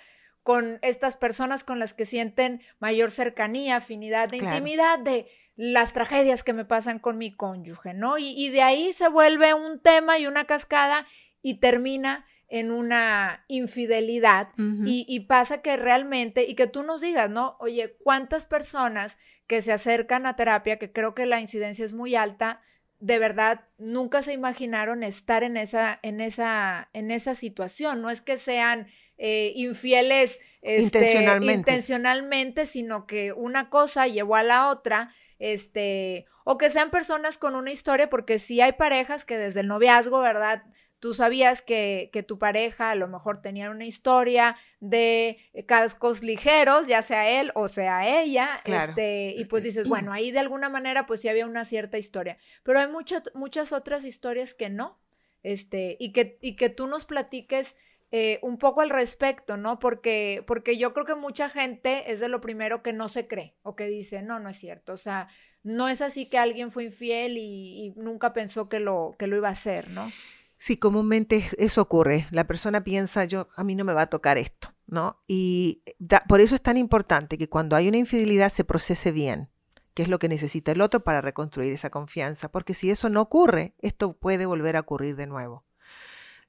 con 0.48 0.80
estas 0.82 1.18
personas 1.18 1.66
con 1.66 1.78
las 1.78 1.94
que 1.94 2.06
sienten 2.06 2.62
mayor 2.80 3.12
cercanía, 3.12 3.76
afinidad, 3.76 4.30
de 4.30 4.38
intimidad, 4.38 4.98
de 4.98 5.28
las 5.58 5.92
tragedias 5.92 6.42
que 6.42 6.54
me 6.54 6.64
pasan 6.64 7.00
con 7.00 7.18
mi 7.18 7.36
cónyuge, 7.36 7.94
¿no? 7.94 8.18
Y, 8.18 8.48
de 8.48 8.62
ahí 8.62 8.94
se 8.94 9.10
vuelve 9.10 9.54
un 9.54 9.82
tema 9.82 10.20
y 10.20 10.26
una 10.26 10.46
cascada 10.46 11.06
y 11.42 11.56
termina 11.56 12.26
en 12.48 12.72
una 12.72 13.44
infidelidad 13.50 14.48
y, 14.58 15.06
y, 15.10 15.20
pasa 15.26 15.62
que 15.62 15.76
realmente, 15.76 16.46
y 16.46 16.56
que 16.56 16.68
tú 16.68 16.82
nos 16.82 17.02
digas, 17.02 17.30
¿no? 17.30 17.58
Oye, 17.60 17.98
¿cuántas 18.02 18.46
personas 18.46 19.18
que 19.48 19.62
se 19.62 19.74
acercan 19.74 20.26
a 20.26 20.38
terapia, 20.38 20.80
que 20.80 20.94
creo 20.94 21.14
que 21.14 21.26
la 21.26 21.42
incidencia 21.42 21.84
es 21.84 21.92
muy 21.92 22.16
alta, 22.16 22.62
de 23.00 23.20
verdad 23.20 23.66
nunca 23.78 24.22
se 24.22 24.32
imaginaron 24.32 25.04
estar 25.04 25.44
en 25.44 25.58
esa, 25.58 26.00
en 26.04 26.22
esa, 26.22 26.90
en 26.94 27.12
esa 27.12 27.36
situación? 27.36 28.02
No 28.02 28.10
es 28.10 28.22
que 28.22 28.38
sean 28.38 28.88
eh, 29.18 29.54
infieles 29.56 30.40
este, 30.62 30.84
intencionalmente. 30.84 31.54
intencionalmente, 31.54 32.66
sino 32.66 33.08
que 33.08 33.34
una 33.34 33.70
cosa 33.70 34.08
llevó 34.08 34.36
a 34.36 34.44
la 34.44 34.70
otra 34.70 35.14
este, 35.40 36.26
o 36.44 36.58
que 36.58 36.70
sean 36.70 36.90
personas 36.90 37.38
con 37.38 37.56
una 37.56 37.72
historia, 37.72 38.10
porque 38.10 38.40
sí 38.40 38.62
hay 38.62 38.74
parejas 38.74 39.26
que 39.26 39.38
desde 39.38 39.62
el 39.62 39.68
noviazgo, 39.68 40.20
¿verdad? 40.20 40.64
Tú 41.00 41.14
sabías 41.14 41.62
que, 41.62 42.10
que 42.12 42.24
tu 42.24 42.40
pareja 42.40 42.90
a 42.90 42.96
lo 42.96 43.08
mejor 43.08 43.42
tenía 43.42 43.70
una 43.70 43.86
historia 43.86 44.58
de 44.80 45.38
cascos 45.68 46.24
ligeros, 46.24 46.88
ya 46.88 47.04
sea 47.04 47.40
él 47.40 47.52
o 47.54 47.68
sea 47.68 48.22
ella, 48.22 48.62
este, 48.66 49.36
y 49.38 49.46
pues 49.46 49.62
dices, 49.62 49.88
bueno, 49.88 50.12
ahí 50.12 50.32
de 50.32 50.40
alguna 50.40 50.70
manera 50.70 51.06
pues 51.06 51.22
sí 51.22 51.30
había 51.30 51.46
una 51.46 51.66
cierta 51.66 52.00
historia, 52.00 52.40
pero 52.64 52.80
hay 52.80 52.88
muchas, 52.88 53.24
muchas 53.36 53.74
otras 53.74 54.06
historias 54.06 54.56
que 54.56 54.70
no, 54.70 55.00
este, 55.44 55.98
y 56.00 56.14
que, 56.14 56.40
y 56.42 56.56
que 56.56 56.70
tú 56.70 56.88
nos 56.88 57.06
platiques 57.06 57.76
eh, 58.12 58.40
un 58.42 58.58
poco 58.58 58.82
al 58.82 58.90
respecto, 58.90 59.58
¿no? 59.58 59.80
Porque, 59.80 60.44
porque 60.48 60.78
yo 60.78 60.94
creo 60.94 61.06
que 61.06 61.16
mucha 61.16 61.50
gente 61.50 62.12
es 62.12 62.22
de 62.22 62.30
lo 62.30 62.40
primero 62.40 62.82
que 62.82 62.94
no 62.94 63.10
se 63.10 63.28
cree 63.28 63.58
o 63.64 63.76
que 63.76 63.88
dice, 63.88 64.22
no, 64.22 64.40
no 64.40 64.50
es 64.50 64.58
cierto. 64.58 64.94
O 64.94 64.98
sea, 64.98 65.28
no 65.64 65.90
es 65.90 66.02
así 66.02 66.30
que 66.30 66.38
alguien 66.38 66.72
fue 66.72 66.86
infiel 66.86 67.38
y, 67.38 67.94
nunca 67.98 68.32
pensó 68.32 68.70
que 68.70 68.80
lo, 68.80 69.16
que 69.20 69.28
lo 69.28 69.36
iba 69.36 69.50
a 69.50 69.52
hacer, 69.52 69.90
¿no? 69.90 70.12
Sí, 70.56 70.78
comúnmente 70.78 71.46
eso 71.58 71.82
ocurre. 71.82 72.28
La 72.32 72.48
persona 72.48 72.84
piensa, 72.84 73.26
yo, 73.26 73.50
a 73.56 73.64
mí 73.66 73.76
no 73.76 73.84
me 73.84 73.94
va 73.94 74.04
a 74.04 74.10
tocar 74.10 74.38
esto, 74.38 74.74
¿no? 74.88 75.22
Y 75.28 75.84
por 76.30 76.40
eso 76.40 76.56
es 76.56 76.62
tan 76.62 76.78
importante 76.78 77.38
que 77.38 77.50
cuando 77.50 77.76
hay 77.76 77.90
una 77.90 77.98
infidelidad 77.98 78.52
se 78.52 78.64
procese 78.64 79.12
bien, 79.12 79.50
que 79.94 80.04
es 80.04 80.08
lo 80.08 80.18
que 80.18 80.30
necesita 80.30 80.72
el 80.72 80.82
otro 80.82 81.04
para 81.04 81.22
reconstruir 81.22 81.74
esa 81.74 81.90
confianza, 81.90 82.50
porque 82.50 82.74
si 82.74 82.90
eso 82.90 83.10
no 83.10 83.22
ocurre, 83.22 83.76
esto 83.80 84.14
puede 84.14 84.46
volver 84.46 84.78
a 84.78 84.80
ocurrir 84.80 85.16
de 85.18 85.28
nuevo. 85.28 85.67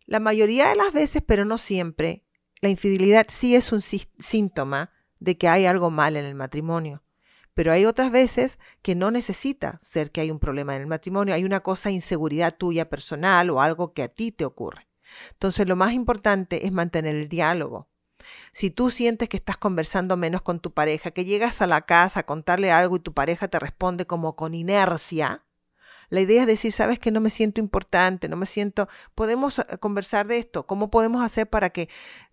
La 0.09 0.21
mayoría 0.21 0.69
de 0.69 0.75
las 0.75 0.95
veces, 0.95 1.21
pero 1.21 1.45
no 1.45 1.59
siempre, 1.59 2.25
la 2.63 2.71
infidelidad 2.71 3.27
sí 3.29 3.55
es 3.55 3.73
un 3.73 3.83
síntoma 3.83 4.91
de 5.21 5.37
que 5.37 5.49
hay 5.49 5.67
algo 5.67 5.91
mal 5.91 6.17
en 6.17 6.25
el 6.25 6.35
matrimonio. 6.35 7.03
Pero 7.53 7.73
hay 7.73 7.85
otras 7.85 8.11
veces 8.11 8.59
que 8.81 8.95
no 8.95 9.11
necesita 9.11 9.79
ser 9.83 10.11
que 10.11 10.23
hay 10.23 10.31
un 10.31 10.39
problema 10.39 10.75
en 10.75 10.81
el 10.81 10.89
matrimonio, 10.89 11.35
hay 11.35 11.45
una 11.45 11.61
cosa 11.61 11.91
inseguridad 11.91 12.57
tuya 12.57 12.89
personal 12.89 13.51
o 13.51 13.61
algo 13.61 13.93
que 13.93 14.03
a 14.03 14.09
ti 14.09 14.33
te 14.33 14.47
ocurre. 14.47 14.89
Entonces 15.33 15.69
lo 15.69 15.77
más 15.77 15.93
importante 15.93 16.65
es 16.65 16.73
mantener 16.73 17.15
el 17.15 17.29
diálogo. 17.29 17.91
Si 18.53 18.71
tú 18.71 18.91
sientes 18.91 19.29
que 19.29 19.37
estás 19.37 19.59
conversando 19.59 20.17
menos 20.17 20.41
con 20.41 20.61
tu 20.61 20.73
pareja, 20.73 21.11
que 21.11 21.27
llegas 21.27 21.61
a 21.61 21.67
la 21.67 21.83
casa 21.83 22.21
a 22.21 22.27
contarle 22.27 22.73
algo 22.73 22.97
y 22.97 23.01
tu 23.01 23.13
pareja 23.13 23.49
te 23.49 23.59
responde 23.59 24.07
como 24.07 24.37
con 24.37 24.55
inercia, 24.55 25.45
la 26.11 26.21
idea 26.21 26.43
es 26.43 26.47
decir, 26.47 26.73
sabes 26.73 26.99
que 26.99 27.11
no 27.11 27.21
me 27.21 27.31
siento 27.31 27.61
importante, 27.61 28.29
no 28.29 28.37
me 28.37 28.47
siento, 28.47 28.89
podemos 29.15 29.59
eh, 29.59 29.65
conversar 29.79 30.27
de 30.27 30.39
esto, 30.39 30.67
¿cómo 30.67 30.91
podemos 30.91 31.23
hacer 31.23 31.49
para 31.49 31.71
que 31.71 31.89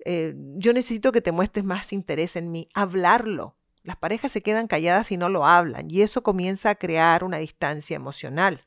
eh, 0.05 0.33
yo 0.55 0.73
necesito 0.73 1.11
que 1.11 1.21
te 1.21 1.31
muestres 1.31 1.65
más 1.65 1.91
interés 1.91 2.35
en 2.35 2.51
mí? 2.51 2.69
Hablarlo. 2.73 3.55
Las 3.83 3.97
parejas 3.97 4.31
se 4.31 4.41
quedan 4.41 4.67
calladas 4.67 5.11
y 5.11 5.17
no 5.17 5.29
lo 5.29 5.45
hablan 5.45 5.91
y 5.91 6.01
eso 6.01 6.23
comienza 6.23 6.71
a 6.71 6.75
crear 6.75 7.23
una 7.23 7.37
distancia 7.37 7.95
emocional. 7.95 8.65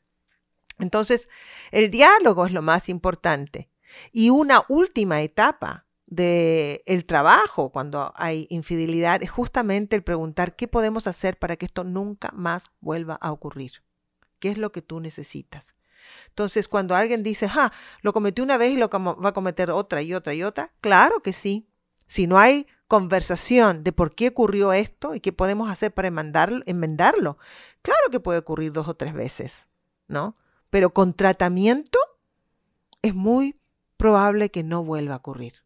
Entonces, 0.79 1.29
el 1.73 1.91
diálogo 1.91 2.47
es 2.47 2.53
lo 2.53 2.62
más 2.62 2.88
importante. 2.88 3.69
Y 4.12 4.31
una 4.31 4.62
última 4.69 5.23
etapa 5.23 5.87
del 6.07 6.83
el 6.87 7.05
trabajo 7.05 7.71
cuando 7.71 8.12
hay 8.15 8.47
infidelidad 8.50 9.23
es 9.23 9.31
justamente 9.31 9.97
el 9.97 10.05
preguntar 10.05 10.55
qué 10.55 10.69
podemos 10.69 11.09
hacer 11.09 11.37
para 11.37 11.57
que 11.57 11.67
esto 11.67 11.83
nunca 11.83 12.31
más 12.33 12.71
vuelva 12.81 13.15
a 13.21 13.33
ocurrir 13.33 13.83
qué 14.38 14.50
es 14.50 14.59
lo 14.59 14.73
que 14.73 14.83
tú 14.83 15.00
necesitas. 15.00 15.75
Entonces, 16.28 16.68
cuando 16.68 16.95
alguien 16.95 17.23
dice, 17.23 17.49
ah, 17.50 17.73
lo 18.02 18.12
cometió 18.12 18.45
una 18.45 18.57
vez 18.57 18.73
y 18.73 18.76
lo 18.76 18.88
va 18.88 19.28
a 19.28 19.33
cometer 19.33 19.71
otra 19.71 20.02
y 20.02 20.14
otra 20.14 20.35
y 20.35 20.42
otra, 20.42 20.73
claro 20.80 21.21
que 21.21 21.33
sí. 21.33 21.68
Si 22.07 22.26
no 22.26 22.38
hay 22.38 22.66
conversación 22.87 23.85
de 23.85 23.92
por 23.92 24.14
qué 24.14 24.28
ocurrió 24.28 24.73
esto 24.73 25.14
y 25.14 25.21
qué 25.21 25.33
podemos 25.33 25.71
hacer 25.71 25.92
para 25.92 26.09
enmendarlo, 26.09 27.38
claro 27.83 28.11
que 28.11 28.21
puede 28.21 28.38
ocurrir 28.38 28.73
dos 28.73 28.88
o 28.88 28.95
tres 28.95 29.12
veces, 29.12 29.66
¿no? 30.07 30.35
Pero 30.71 30.90
con 30.90 31.12
tratamiento 31.12 31.99
es 33.02 33.14
muy 33.14 33.61
probable 33.97 34.50
que 34.50 34.62
no 34.62 34.85
vuelva 34.85 35.14
a 35.14 35.18
ocurrir, 35.18 35.64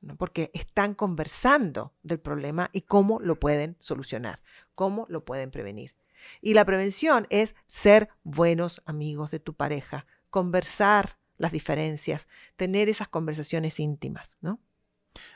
¿no? 0.00 0.16
porque 0.16 0.50
están 0.52 0.94
conversando 0.94 1.94
del 2.02 2.20
problema 2.20 2.68
y 2.72 2.82
cómo 2.82 3.20
lo 3.20 3.38
pueden 3.40 3.76
solucionar, 3.80 4.42
cómo 4.74 5.06
lo 5.08 5.24
pueden 5.24 5.50
prevenir. 5.50 5.94
Y 6.40 6.54
la 6.54 6.64
prevención 6.64 7.26
es 7.30 7.54
ser 7.66 8.08
buenos 8.22 8.82
amigos 8.86 9.30
de 9.30 9.40
tu 9.40 9.54
pareja, 9.54 10.06
conversar 10.30 11.18
las 11.36 11.52
diferencias, 11.52 12.28
tener 12.56 12.88
esas 12.88 13.08
conversaciones 13.08 13.80
íntimas, 13.80 14.36
¿no? 14.40 14.60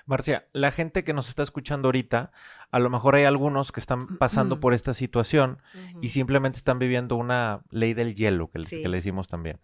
Marcia, 0.06 0.46
la 0.52 0.70
gente 0.70 1.04
que 1.04 1.12
nos 1.12 1.28
está 1.28 1.42
escuchando 1.42 1.88
ahorita, 1.88 2.32
a 2.70 2.78
lo 2.78 2.90
mejor 2.90 3.14
hay 3.14 3.24
algunos 3.24 3.72
que 3.72 3.80
están 3.80 4.18
pasando 4.18 4.60
por 4.60 4.74
esta 4.74 4.94
situación 4.94 5.58
y 6.00 6.10
simplemente 6.10 6.58
están 6.58 6.78
viviendo 6.78 7.16
una 7.16 7.62
ley 7.70 7.94
del 7.94 8.14
hielo, 8.14 8.50
que, 8.50 8.58
le 8.58 8.96
decimos 8.96 9.28
también. 9.28 9.58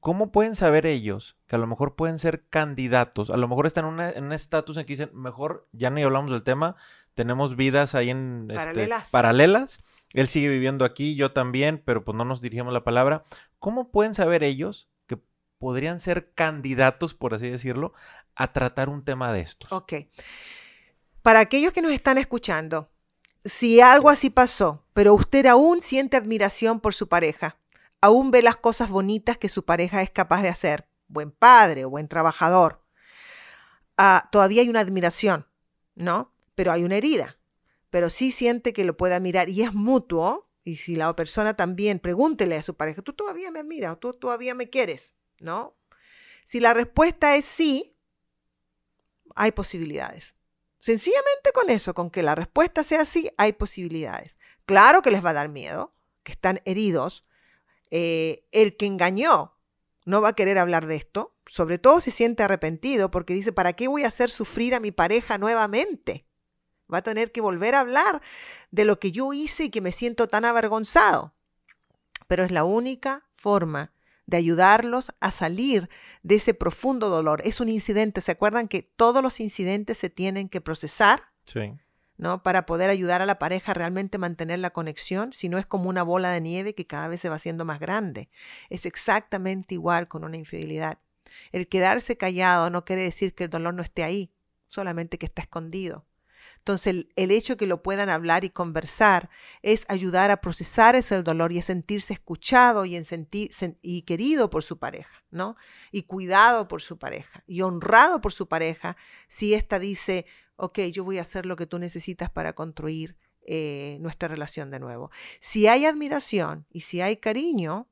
¿Cómo 0.00 0.32
pueden 0.32 0.56
saber 0.56 0.86
ellos 0.86 1.36
que 1.46 1.56
a 1.56 1.58
lo 1.58 1.66
mejor 1.66 1.94
pueden 1.94 2.18
ser 2.18 2.44
candidatos? 2.48 3.30
A 3.30 3.36
lo 3.36 3.48
mejor 3.48 3.66
están 3.66 4.00
en, 4.00 4.24
un 4.24 4.32
estatus 4.32 4.76
en 4.76 4.84
que 4.84 4.92
dicen, 4.92 5.10
mejor 5.12 5.68
ya 5.72 5.90
ni 5.90 6.02
hablamos 6.02 6.30
del 6.30 6.42
tema, 6.42 6.76
tenemos 7.14 7.56
vidas 7.56 7.94
ahí 7.94 8.10
en 8.10 8.48
este, 8.50 8.88
paralelas 9.10 9.82
él 10.12 10.28
sigue 10.28 10.48
viviendo 10.48 10.84
aquí, 10.84 11.14
yo 11.14 11.32
también, 11.32 11.82
pero 11.84 12.04
pues 12.04 12.16
no 12.16 12.24
nos 12.24 12.40
dirigimos 12.40 12.72
la 12.72 12.84
palabra. 12.84 13.22
¿Cómo 13.58 13.90
pueden 13.90 14.14
saber 14.14 14.42
ellos 14.42 14.88
que 15.06 15.18
podrían 15.58 16.00
ser 16.00 16.32
candidatos, 16.34 17.14
por 17.14 17.34
así 17.34 17.48
decirlo, 17.48 17.94
a 18.34 18.52
tratar 18.52 18.88
un 18.88 19.04
tema 19.04 19.32
de 19.32 19.40
estos? 19.40 19.70
Ok. 19.72 19.92
Para 21.22 21.40
aquellos 21.40 21.72
que 21.72 21.82
nos 21.82 21.92
están 21.92 22.18
escuchando, 22.18 22.90
si 23.44 23.80
algo 23.80 24.10
así 24.10 24.30
pasó, 24.30 24.84
pero 24.94 25.14
usted 25.14 25.46
aún 25.46 25.80
siente 25.80 26.16
admiración 26.16 26.80
por 26.80 26.94
su 26.94 27.08
pareja, 27.08 27.56
aún 28.00 28.30
ve 28.30 28.42
las 28.42 28.56
cosas 28.56 28.88
bonitas 28.88 29.38
que 29.38 29.48
su 29.48 29.64
pareja 29.64 30.02
es 30.02 30.10
capaz 30.10 30.42
de 30.42 30.48
hacer, 30.48 30.88
buen 31.06 31.30
padre 31.30 31.84
o 31.84 31.90
buen 31.90 32.08
trabajador, 32.08 32.82
ah, 33.96 34.28
todavía 34.32 34.62
hay 34.62 34.68
una 34.68 34.80
admiración, 34.80 35.46
¿no? 35.94 36.32
Pero 36.54 36.72
hay 36.72 36.82
una 36.82 36.96
herida 36.96 37.39
pero 37.90 38.08
sí 38.08 38.32
siente 38.32 38.72
que 38.72 38.84
lo 38.84 38.96
pueda 38.96 39.20
mirar 39.20 39.48
y 39.48 39.62
es 39.62 39.74
mutuo, 39.74 40.48
y 40.64 40.76
si 40.76 40.94
la 40.94 41.14
persona 41.16 41.54
también, 41.54 41.98
pregúntele 41.98 42.56
a 42.56 42.62
su 42.62 42.74
pareja, 42.74 43.02
¿tú 43.02 43.12
todavía 43.12 43.50
me 43.50 43.64
miras 43.64 43.92
o 43.92 43.98
tú 43.98 44.12
todavía 44.14 44.54
me 44.54 44.70
quieres? 44.70 45.14
¿No? 45.38 45.76
Si 46.44 46.60
la 46.60 46.74
respuesta 46.74 47.36
es 47.36 47.44
sí, 47.44 47.96
hay 49.34 49.52
posibilidades. 49.52 50.34
Sencillamente 50.80 51.52
con 51.52 51.70
eso, 51.70 51.94
con 51.94 52.10
que 52.10 52.22
la 52.22 52.34
respuesta 52.34 52.84
sea 52.84 53.04
sí, 53.04 53.30
hay 53.36 53.52
posibilidades. 53.52 54.38
Claro 54.66 55.02
que 55.02 55.10
les 55.10 55.24
va 55.24 55.30
a 55.30 55.34
dar 55.34 55.48
miedo, 55.48 55.94
que 56.22 56.32
están 56.32 56.62
heridos. 56.64 57.24
Eh, 57.90 58.46
el 58.52 58.76
que 58.76 58.86
engañó 58.86 59.56
no 60.04 60.20
va 60.20 60.30
a 60.30 60.34
querer 60.34 60.58
hablar 60.58 60.86
de 60.86 60.96
esto, 60.96 61.36
sobre 61.46 61.78
todo 61.78 62.00
si 62.00 62.10
siente 62.10 62.42
arrepentido, 62.42 63.10
porque 63.10 63.34
dice, 63.34 63.52
¿para 63.52 63.72
qué 63.74 63.88
voy 63.88 64.04
a 64.04 64.08
hacer 64.08 64.30
sufrir 64.30 64.74
a 64.74 64.80
mi 64.80 64.92
pareja 64.92 65.38
nuevamente? 65.38 66.26
Va 66.92 66.98
a 66.98 67.02
tener 67.02 67.32
que 67.32 67.40
volver 67.40 67.74
a 67.74 67.80
hablar 67.80 68.20
de 68.70 68.84
lo 68.84 68.98
que 68.98 69.12
yo 69.12 69.32
hice 69.32 69.64
y 69.64 69.70
que 69.70 69.80
me 69.80 69.92
siento 69.92 70.28
tan 70.28 70.44
avergonzado. 70.44 71.32
Pero 72.26 72.44
es 72.44 72.50
la 72.50 72.64
única 72.64 73.24
forma 73.36 73.92
de 74.26 74.36
ayudarlos 74.36 75.12
a 75.20 75.30
salir 75.30 75.88
de 76.22 76.36
ese 76.36 76.54
profundo 76.54 77.08
dolor. 77.08 77.42
Es 77.44 77.60
un 77.60 77.68
incidente. 77.68 78.20
¿Se 78.20 78.32
acuerdan 78.32 78.68
que 78.68 78.82
todos 78.82 79.22
los 79.22 79.40
incidentes 79.40 79.98
se 79.98 80.10
tienen 80.10 80.48
que 80.48 80.60
procesar? 80.60 81.24
Sí. 81.44 81.74
¿no? 82.20 82.42
Para 82.42 82.66
poder 82.66 82.90
ayudar 82.90 83.22
a 83.22 83.26
la 83.26 83.38
pareja 83.38 83.72
a 83.72 83.74
realmente 83.74 84.18
mantener 84.18 84.58
la 84.58 84.70
conexión, 84.70 85.32
si 85.32 85.48
no 85.48 85.58
es 85.58 85.64
como 85.64 85.88
una 85.88 86.02
bola 86.02 86.30
de 86.30 86.42
nieve 86.42 86.74
que 86.74 86.86
cada 86.86 87.08
vez 87.08 87.20
se 87.20 87.30
va 87.30 87.36
haciendo 87.36 87.64
más 87.64 87.80
grande. 87.80 88.28
Es 88.68 88.84
exactamente 88.84 89.74
igual 89.74 90.06
con 90.06 90.22
una 90.24 90.36
infidelidad. 90.36 90.98
El 91.50 91.66
quedarse 91.66 92.18
callado 92.18 92.68
no 92.68 92.84
quiere 92.84 93.02
decir 93.02 93.34
que 93.34 93.44
el 93.44 93.50
dolor 93.50 93.72
no 93.72 93.82
esté 93.82 94.04
ahí, 94.04 94.30
solamente 94.68 95.16
que 95.16 95.26
está 95.26 95.42
escondido. 95.42 96.04
Entonces, 96.60 97.06
el, 97.16 97.30
hecho 97.30 97.56
que 97.56 97.66
lo 97.66 97.82
puedan 97.82 98.10
hablar 98.10 98.44
y 98.44 98.50
conversar 98.50 99.30
es 99.62 99.86
ayudar 99.88 100.30
a 100.30 100.42
procesar 100.42 100.94
ese 100.94 101.22
dolor 101.22 101.52
y 101.52 101.58
a 101.58 101.62
sentirse 101.62 102.12
escuchado 102.12 102.84
y, 102.84 104.02
querido 104.02 104.50
por 104.50 104.62
su 104.62 104.78
pareja, 104.78 105.24
¿no? 105.30 105.56
Y 105.90 106.02
cuidado 106.02 106.68
por 106.68 106.82
su 106.82 106.98
pareja 106.98 107.42
y 107.46 107.62
honrado 107.62 108.20
por 108.20 108.34
su 108.34 108.46
pareja 108.46 108.98
si 109.26 109.54
ésta 109.54 109.78
dice, 109.78 110.26
ok, 110.56 110.80
yo 110.92 111.02
voy 111.02 111.16
a 111.16 111.22
hacer 111.22 111.46
lo 111.46 111.56
que 111.56 111.66
tú 111.66 111.78
necesitas 111.78 112.28
para 112.28 112.52
construir 112.52 113.16
eh, 113.46 113.96
nuestra 114.00 114.28
relación 114.28 114.70
de 114.70 114.80
nuevo. 114.80 115.10
Si 115.40 115.66
hay 115.66 115.86
admiración 115.86 116.66
y 116.70 116.82
si 116.82 117.00
hay 117.00 117.16
cariño, 117.16 117.88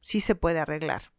sí 0.00 0.20
se 0.20 0.36
puede 0.36 0.60
arreglar. 0.60 1.10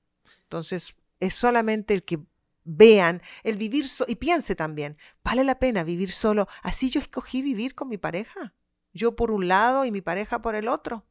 Entonces, 0.43 0.95
es 1.19 1.33
solamente 1.33 1.93
el 1.93 2.03
que 2.05 2.21
vean 2.67 3.21
el 3.43 3.55
vivir 3.55 3.85
y 4.07 4.15
piense 4.15 4.53
también, 4.53 4.97
¿vale 5.23 5.43
la 5.43 5.57
pena 5.57 5.83
vivir 5.83 6.11
solo? 6.11 6.47
Así 6.61 6.89
yo 6.89 6.99
escogí 6.99 7.41
vivir 7.41 7.73
con 7.73 7.87
mi 7.87 7.97
pareja. 7.97 8.53
Yo 8.93 9.15
por 9.15 9.31
un 9.31 9.47
lado 9.47 9.85
y 9.85 9.91
mi 9.91 10.01
pareja 10.01 10.41
por 10.41 10.55
el 10.55 10.67
otro. 10.67 11.05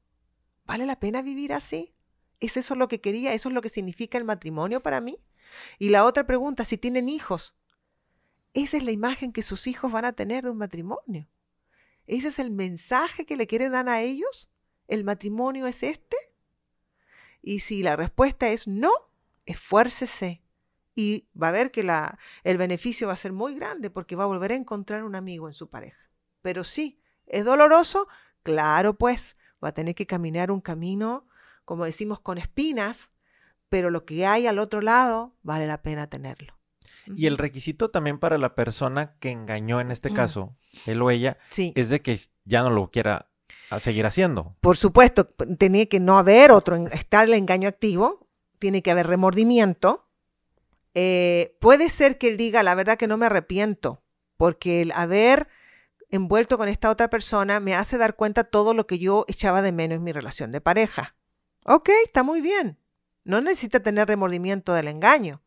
¿Vale 0.67 0.85
la 0.85 1.01
pena 1.01 1.23
vivir 1.23 1.53
así? 1.53 1.95
¿Es 2.41 2.57
eso 2.57 2.75
lo 2.75 2.89
que 2.89 3.01
quería? 3.01 3.33
¿Eso 3.33 3.49
es 3.49 3.55
lo 3.55 3.63
que 3.63 3.71
significa 3.71 4.19
el 4.19 4.25
matrimonio 4.25 4.83
para 4.83 5.01
mí? 5.01 5.19
Y 5.79 5.89
la 5.89 6.05
otra 6.05 6.27
pregunta, 6.27 6.65
si 6.65 6.77
tienen 6.77 7.09
hijos, 7.09 7.57
esa 8.53 8.77
es 8.77 8.83
la 8.83 8.91
imagen 8.91 9.33
que 9.33 9.43
sus 9.43 9.67
hijos 9.67 9.91
van 9.91 10.05
a 10.05 10.13
tener 10.13 10.45
de 10.45 10.51
un 10.51 10.59
matrimonio. 10.59 11.29
Ese 12.07 12.29
es 12.29 12.39
el 12.39 12.51
mensaje 12.51 13.25
que 13.25 13.37
le 13.37 13.47
quieren 13.47 13.73
dar 13.73 13.89
a 13.89 14.03
ellos. 14.03 14.51
¿El 14.89 15.05
matrimonio 15.05 15.67
es 15.67 15.83
este? 15.83 16.17
Y 17.41 17.61
si 17.61 17.83
la 17.83 17.97
respuesta 17.97 18.49
es 18.49 18.69
no, 18.69 18.93
esfuércese, 19.47 20.43
y 20.97 21.29
va 21.41 21.49
a 21.49 21.53
ver 21.53 21.71
que 21.71 21.85
la, 21.85 22.19
el 22.43 22.57
beneficio 22.57 23.07
va 23.07 23.13
a 23.13 23.17
ser 23.17 23.33
muy 23.33 23.55
grande 23.55 23.91
porque 23.91 24.17
va 24.17 24.25
a 24.25 24.29
volver 24.29 24.51
a 24.51 24.57
encontrar 24.57 25.05
un 25.05 25.15
amigo 25.15 25.47
en 25.47 25.55
su 25.55 25.69
pareja. 25.69 26.11
Pero 26.43 26.65
sí, 26.65 26.99
¿es 27.27 27.45
doloroso? 27.45 28.09
Claro, 28.43 28.95
pues 28.95 29.37
va 29.63 29.69
a 29.69 29.75
tener 29.75 29.95
que 29.95 30.07
caminar 30.07 30.51
un 30.51 30.63
camino, 30.63 31.29
como 31.65 31.85
decimos, 31.85 32.19
con 32.19 32.39
espinas, 32.39 33.13
pero 33.69 33.91
lo 33.91 34.05
que 34.07 34.27
hay 34.27 34.47
al 34.47 34.59
otro 34.59 34.81
lado 34.81 35.35
vale 35.43 35.67
la 35.67 35.83
pena 35.83 36.09
tenerlo. 36.09 36.55
Y 37.15 37.27
el 37.27 37.39
requisito 37.39 37.91
también 37.91 38.19
para 38.19 38.39
la 38.39 38.55
persona 38.55 39.15
que 39.21 39.31
engañó 39.31 39.81
en 39.81 39.93
este 39.93 40.13
caso, 40.13 40.57
él 40.87 41.01
o 41.03 41.11
ella, 41.11 41.39
es 41.57 41.89
de 41.89 42.01
que 42.01 42.19
ya 42.45 42.63
no 42.63 42.71
lo 42.71 42.91
quiera 42.91 43.29
seguir 43.79 44.07
haciendo. 44.07 44.57
Por 44.61 44.77
supuesto, 44.77 45.27
tenía 45.27 45.87
que 45.87 46.01
no 46.01 46.19
haber 46.19 46.51
otro, 46.51 46.77
estar 46.89 47.25
el 47.25 47.35
engaño 47.35 47.69
activo, 47.69 48.29
tiene 48.59 48.83
que 48.83 48.91
haber 48.91 49.07
remordimiento, 49.07 50.06
eh, 50.99 51.55
puede 51.61 51.91
ser 51.91 52.17
que 52.17 52.29
él 52.29 52.39
diga, 52.39 52.63
la 52.63 52.75
verdad 52.75 52.97
que 52.97 53.07
no 53.07 53.19
me 53.19 53.27
arrepiento, 53.27 54.03
porque 54.39 54.81
el 54.81 54.93
haber 54.93 55.47
envuelto 56.09 56.57
con 56.57 56.71
esta 56.71 56.89
otra 56.89 57.11
persona 57.11 57.61
me 57.61 57.75
hace 57.75 57.99
dar 57.99 58.17
cuenta 58.17 58.45
todo 58.45 58.73
lo 58.73 58.87
que 58.87 58.99
yo 58.99 59.27
echaba 59.29 59.61
de 59.61 59.73
menos 59.73 59.97
en 59.97 60.05
mi 60.05 60.13
relación 60.13 60.53
de 60.53 60.63
pareja. 60.63 61.15
Ok, 61.67 61.91
está 62.07 62.23
muy 62.23 62.41
bien. 62.41 62.79
No 63.25 63.43
necesita 63.43 63.81
tener 63.81 64.09
remordimiento 64.09 64.73
del 64.73 64.89
engaño. 64.89 65.43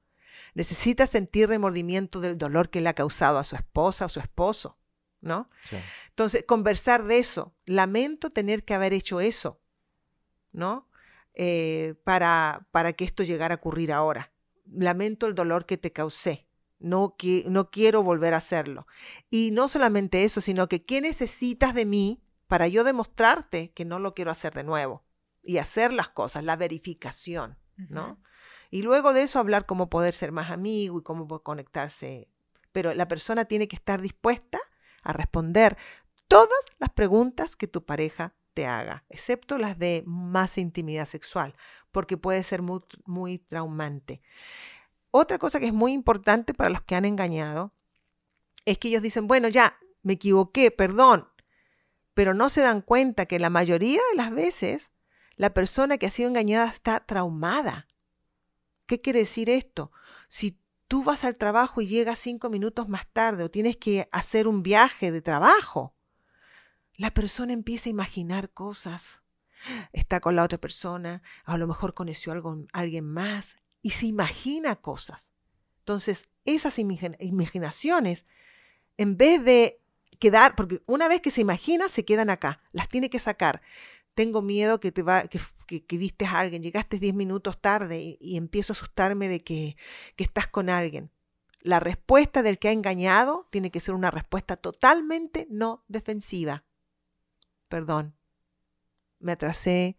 Necesita 0.54 1.08
sentir 1.08 1.50
remordimiento 1.50 2.20
del 2.20 2.38
dolor 2.38 2.70
que 2.70 2.82
le 2.82 2.90
ha 2.90 2.94
causado 2.94 3.40
a 3.40 3.44
su 3.44 3.56
esposa 3.56 4.06
o 4.06 4.10
su 4.10 4.20
esposo, 4.20 4.78
¿no? 5.20 5.50
Entonces, 6.10 6.44
conversar 6.48 7.06
de 7.06 7.18
eso. 7.18 7.56
Lamento 7.66 8.30
tener 8.30 8.66
que 8.66 8.76
haber 8.76 8.94
hecho 8.94 9.20
eso, 9.20 9.60
¿no? 10.52 10.88
Eh, 11.34 11.96
para, 12.04 12.68
para 12.70 12.94
que 12.94 13.04
esto 13.04 13.24
llegara 13.24 13.56
a 13.56 13.58
ocurrir 13.58 13.92
ahora 13.92 14.32
lamento 14.72 15.28
el 15.28 15.36
dolor 15.36 15.66
que 15.66 15.78
te 15.78 15.92
causé. 15.92 16.48
No, 16.80 17.16
no 17.46 17.72
quiero 17.72 18.04
volver 18.04 18.34
a 18.34 18.38
hacerlo. 18.38 18.88
Y 19.30 19.52
no 19.52 19.68
solamente 19.68 20.24
eso, 20.24 20.40
sino 20.42 20.68
que 20.68 20.86
¿qué 20.86 21.02
necesitas 21.02 21.74
de 21.74 21.86
mí 21.86 22.22
para 22.48 22.68
yo 22.68 22.84
demostrarte 22.84 23.72
que 23.72 23.86
no 23.86 24.00
lo 24.00 24.14
quiero 24.14 24.32
hacer 24.32 24.54
de 24.54 24.64
nuevo? 24.64 25.04
Y 25.44 25.58
hacer 25.58 25.94
las 25.94 26.10
cosas, 26.10 26.44
la 26.44 26.56
verificación, 26.56 27.58
¿no? 27.76 28.22
Y 28.72 28.84
luego 28.84 29.14
de 29.14 29.24
eso 29.24 29.40
hablar 29.40 29.66
cómo 29.66 29.90
poder 29.90 30.14
ser 30.14 30.32
más 30.32 30.52
amigo 30.52 31.00
y 31.00 31.04
cómo 31.04 31.28
conectarse. 31.42 32.30
Pero 32.72 32.94
la 32.94 33.08
persona 33.08 33.46
tiene 33.46 33.68
que 33.68 33.76
estar 33.76 34.02
dispuesta 34.02 34.60
a 35.02 35.14
responder 35.14 35.78
todas 36.28 36.66
las 36.78 36.92
preguntas 36.92 37.56
que 37.56 37.68
tu 37.68 37.84
pareja 37.84 38.34
te 38.54 38.66
haga, 38.66 39.06
excepto 39.10 39.58
las 39.58 39.78
de 39.78 40.04
más 40.06 40.58
intimidad 40.58 41.06
sexual, 41.06 41.56
porque 41.92 42.18
puede 42.18 42.44
ser 42.44 42.62
muy, 42.62 42.82
muy 43.06 43.40
traumante. 43.40 44.22
Otra 45.12 45.40
cosa 45.40 45.60
que 45.60 45.68
es 45.68 45.74
muy 45.74 45.94
importante 45.94 46.54
para 46.54 46.70
los 46.70 46.82
que 46.82 46.96
han 46.96 47.06
engañado 47.06 47.74
es 48.66 48.78
que 48.78 48.90
ellos 48.90 49.02
dicen, 49.02 49.28
bueno, 49.28 49.48
ya, 49.48 49.78
me 50.04 50.14
equivoqué, 50.14 50.72
perdón, 50.72 51.28
pero 52.14 52.34
no 52.34 52.50
se 52.50 52.62
dan 52.62 52.82
cuenta 52.82 53.26
que 53.26 53.40
la 53.40 53.50
mayoría 53.50 54.02
de 54.12 54.18
las 54.18 54.32
veces 54.32 54.92
la 55.36 55.54
persona 55.54 55.98
que 55.98 56.06
ha 56.06 56.10
sido 56.10 56.28
engañada 56.28 56.68
está 56.68 57.00
traumada. 57.00 57.88
¿Qué 58.86 59.00
quiere 59.00 59.20
decir 59.20 59.50
esto? 59.50 59.92
Si 60.28 60.60
tú 60.90 61.04
vas 61.04 61.24
al 61.24 61.38
trabajo 61.38 61.80
y 61.80 61.88
llegas 61.88 62.20
cinco 62.20 62.50
minutos 62.50 62.90
más 62.90 63.08
tarde 63.08 63.46
o 63.46 63.50
tienes 63.50 63.78
que 63.78 64.10
hacer 64.12 64.50
un 64.50 64.64
viaje 64.64 65.14
de 65.14 65.22
trabajo, 65.22 65.96
la 67.00 67.12
persona 67.12 67.54
empieza 67.54 67.88
a 67.88 67.92
imaginar 67.92 68.50
cosas 68.50 69.24
está 69.94 70.20
con 70.20 70.36
la 70.36 70.44
otra 70.44 70.58
persona, 70.58 71.24
a 71.46 71.58
lo 71.58 71.66
mejor 71.66 71.94
conoció 71.94 72.34
a 72.34 72.44
alguien 72.74 73.06
más 73.06 73.56
y 73.82 73.92
se 73.92 74.06
imagina 74.06 74.76
cosas. 74.76 75.32
Entonces, 75.80 76.26
esas 76.44 76.78
imaginaciones, 76.78 78.26
en 78.98 79.16
vez 79.16 79.42
de 79.46 79.80
quedar, 80.20 80.56
porque 80.58 80.82
una 80.88 81.08
vez 81.08 81.22
que 81.22 81.32
se 81.32 81.40
imagina, 81.40 81.88
se 81.88 82.04
quedan 82.04 82.30
acá, 82.30 82.62
las 82.74 82.90
tiene 82.90 83.10
que 83.10 83.20
sacar. 83.20 83.62
Tengo 84.14 84.42
miedo 84.42 84.82
que 84.82 84.92
te 84.92 85.02
va, 85.02 85.24
que, 85.24 85.98
viste 85.98 86.26
a 86.26 86.38
alguien, 86.38 86.62
llegaste 86.62 87.00
10 87.00 87.14
minutos 87.14 87.62
tarde 87.62 88.18
y, 88.20 88.36
empiezo 88.36 88.74
a 88.74 88.76
asustarme 88.76 89.30
de 89.30 89.42
que, 89.42 89.78
que 90.18 90.26
estás 90.26 90.48
con 90.48 90.70
alguien. 90.70 91.12
La 91.62 91.80
respuesta 91.80 92.44
del 92.44 92.60
que 92.60 92.68
ha 92.68 92.74
engañado 92.74 93.48
tiene 93.52 93.72
que 93.72 93.80
ser 93.80 93.96
una 93.96 94.12
respuesta 94.12 94.58
totalmente 94.58 95.48
no 95.50 95.86
defensiva. 95.88 96.66
Perdón, 97.70 98.16
me 99.20 99.32
atrasé 99.32 99.98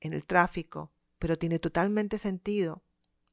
en 0.00 0.12
el 0.12 0.24
tráfico, 0.24 0.92
pero 1.18 1.38
tiene 1.38 1.58
totalmente 1.58 2.18
sentido 2.18 2.84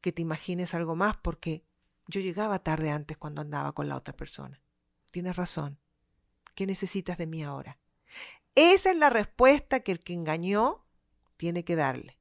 que 0.01 0.11
te 0.11 0.21
imagines 0.21 0.73
algo 0.73 0.95
más 0.95 1.17
porque 1.17 1.65
yo 2.07 2.21
llegaba 2.21 2.59
tarde 2.59 2.89
antes 2.91 3.17
cuando 3.17 3.41
andaba 3.41 3.73
con 3.73 3.89
la 3.89 3.95
otra 3.95 4.15
persona. 4.15 4.61
Tienes 5.11 5.35
razón. 5.35 5.79
¿Qué 6.55 6.65
necesitas 6.65 7.17
de 7.17 7.27
mí 7.27 7.43
ahora? 7.43 7.79
Esa 8.55 8.91
es 8.91 8.97
la 8.97 9.09
respuesta 9.09 9.81
que 9.81 9.91
el 9.91 9.99
que 9.99 10.13
engañó 10.13 10.85
tiene 11.37 11.65
que 11.65 11.75
darle. 11.75 12.19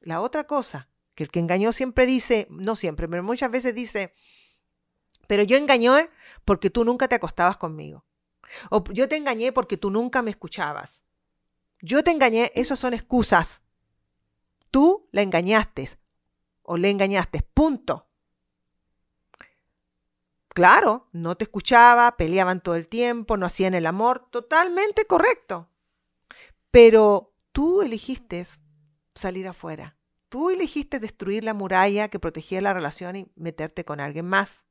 La 0.00 0.20
otra 0.20 0.46
cosa, 0.46 0.88
que 1.14 1.24
el 1.24 1.30
que 1.30 1.38
engañó 1.38 1.72
siempre 1.72 2.06
dice, 2.06 2.48
no 2.50 2.74
siempre, 2.74 3.08
pero 3.08 3.22
muchas 3.22 3.50
veces 3.50 3.74
dice, 3.74 4.12
pero 5.26 5.42
yo 5.42 5.56
engañé 5.56 6.10
porque 6.44 6.70
tú 6.70 6.84
nunca 6.84 7.06
te 7.06 7.14
acostabas 7.14 7.56
conmigo. 7.56 8.05
O 8.70 8.84
yo 8.92 9.08
te 9.08 9.16
engañé 9.16 9.52
porque 9.52 9.76
tú 9.76 9.90
nunca 9.90 10.22
me 10.22 10.30
escuchabas. 10.30 11.04
Yo 11.80 12.02
te 12.02 12.10
engañé, 12.10 12.52
esas 12.54 12.78
son 12.78 12.94
excusas. 12.94 13.62
Tú 14.70 15.08
la 15.12 15.22
engañaste 15.22 15.88
o 16.62 16.76
le 16.76 16.90
engañaste, 16.90 17.42
punto. 17.42 18.08
claro, 20.48 21.08
no 21.12 21.36
te 21.36 21.44
escuchaba, 21.44 22.16
peleaban 22.16 22.62
todo 22.62 22.76
el 22.76 22.88
tiempo, 22.88 23.36
no 23.36 23.44
hacían 23.44 23.74
el 23.74 23.84
amor, 23.84 24.26
totalmente 24.30 25.04
correcto. 25.04 25.68
Pero 26.70 27.34
tú 27.52 27.82
elegiste 27.82 28.42
salir 29.14 29.46
afuera. 29.48 29.96
Tú 30.28 30.50
elegiste 30.50 30.98
destruir 30.98 31.44
la 31.44 31.54
muralla 31.54 32.08
que 32.08 32.18
protegía 32.18 32.60
la 32.60 32.74
relación 32.74 33.16
y 33.16 33.30
meterte 33.36 33.84
con 33.84 34.00
alguien 34.00 34.26
más, 34.26 34.64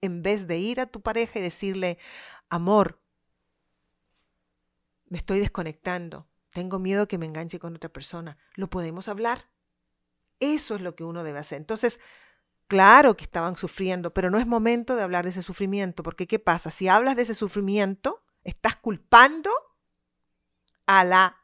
en 0.00 0.22
vez 0.22 0.46
de 0.46 0.58
ir 0.58 0.80
a 0.80 0.86
tu 0.86 1.00
pareja 1.02 1.38
y 1.38 1.42
decirle, 1.42 1.98
amor, 2.48 3.00
me 5.08 5.18
estoy 5.18 5.38
desconectando, 5.40 6.28
tengo 6.50 6.78
miedo 6.78 7.08
que 7.08 7.18
me 7.18 7.26
enganche 7.26 7.58
con 7.58 7.76
otra 7.76 7.90
persona, 7.90 8.38
¿lo 8.54 8.68
podemos 8.68 9.08
hablar? 9.08 9.50
Eso 10.40 10.74
es 10.74 10.80
lo 10.80 10.94
que 10.94 11.04
uno 11.04 11.24
debe 11.24 11.38
hacer. 11.38 11.58
Entonces, 11.58 12.00
claro 12.66 13.16
que 13.16 13.24
estaban 13.24 13.56
sufriendo, 13.56 14.14
pero 14.14 14.30
no 14.30 14.38
es 14.38 14.46
momento 14.46 14.96
de 14.96 15.02
hablar 15.02 15.24
de 15.24 15.30
ese 15.30 15.42
sufrimiento, 15.42 16.02
porque 16.02 16.26
¿qué 16.26 16.38
pasa? 16.38 16.70
Si 16.70 16.88
hablas 16.88 17.16
de 17.16 17.22
ese 17.22 17.34
sufrimiento, 17.34 18.22
estás 18.44 18.76
culpando 18.76 19.50
a 20.86 21.04
la 21.04 21.36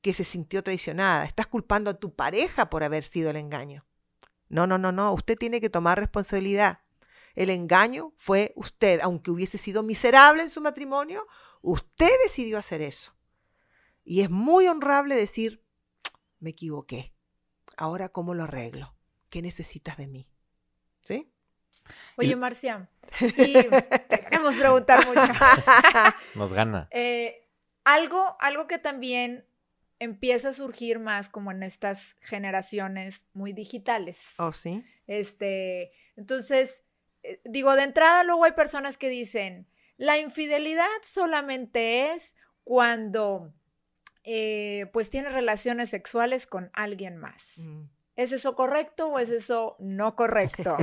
que 0.00 0.14
se 0.14 0.24
sintió 0.24 0.62
traicionada, 0.62 1.24
estás 1.24 1.46
culpando 1.46 1.90
a 1.90 1.94
tu 1.94 2.14
pareja 2.14 2.70
por 2.70 2.84
haber 2.84 3.04
sido 3.04 3.30
el 3.30 3.36
engaño. 3.36 3.84
No, 4.48 4.66
no, 4.66 4.78
no, 4.78 4.92
no, 4.92 5.12
usted 5.12 5.36
tiene 5.36 5.60
que 5.60 5.70
tomar 5.70 5.98
responsabilidad. 5.98 6.80
El 7.34 7.50
engaño 7.50 8.12
fue 8.16 8.52
usted, 8.56 9.00
aunque 9.02 9.30
hubiese 9.30 9.58
sido 9.58 9.82
miserable 9.82 10.42
en 10.42 10.50
su 10.50 10.60
matrimonio, 10.60 11.26
usted 11.62 12.10
decidió 12.24 12.58
hacer 12.58 12.82
eso. 12.82 13.14
Y 14.04 14.22
es 14.22 14.30
muy 14.30 14.66
honrable 14.66 15.14
decir, 15.14 15.62
me 16.40 16.50
equivoqué. 16.50 17.12
Ahora, 17.76 18.08
¿cómo 18.08 18.34
lo 18.34 18.44
arreglo? 18.44 18.94
¿Qué 19.30 19.42
necesitas 19.42 19.96
de 19.96 20.06
mí? 20.06 20.28
¿Sí? 21.02 21.30
Oye, 22.16 22.36
Marcia, 22.36 22.88
y 23.20 23.52
te 23.52 24.20
queremos 24.20 24.56
preguntar 24.56 25.06
mucho. 25.06 25.20
Nos 26.34 26.52
gana. 26.52 26.88
Eh, 26.90 27.48
algo, 27.84 28.36
algo 28.40 28.66
que 28.66 28.78
también 28.78 29.46
empieza 29.98 30.50
a 30.50 30.52
surgir 30.52 30.98
más 30.98 31.28
como 31.28 31.50
en 31.50 31.62
estas 31.62 32.16
generaciones 32.20 33.26
muy 33.32 33.52
digitales. 33.52 34.16
Oh, 34.36 34.52
sí. 34.52 34.84
Este, 35.06 35.92
entonces, 36.16 36.84
eh, 37.22 37.40
digo, 37.44 37.74
de 37.74 37.82
entrada 37.84 38.24
luego 38.24 38.44
hay 38.44 38.52
personas 38.52 38.98
que 38.98 39.08
dicen, 39.08 39.66
la 39.98 40.18
infidelidad 40.18 40.86
solamente 41.02 42.12
es 42.12 42.36
cuando 42.64 43.52
eh, 44.24 44.86
pues 44.92 45.10
tienes 45.10 45.32
relaciones 45.32 45.90
sexuales 45.90 46.46
con 46.46 46.70
alguien 46.72 47.18
más. 47.18 47.42
Mm. 47.56 47.82
¿Es 48.14 48.32
eso 48.32 48.56
correcto 48.56 49.08
o 49.08 49.18
es 49.18 49.28
eso 49.28 49.76
no 49.78 50.16
correcto? 50.16 50.76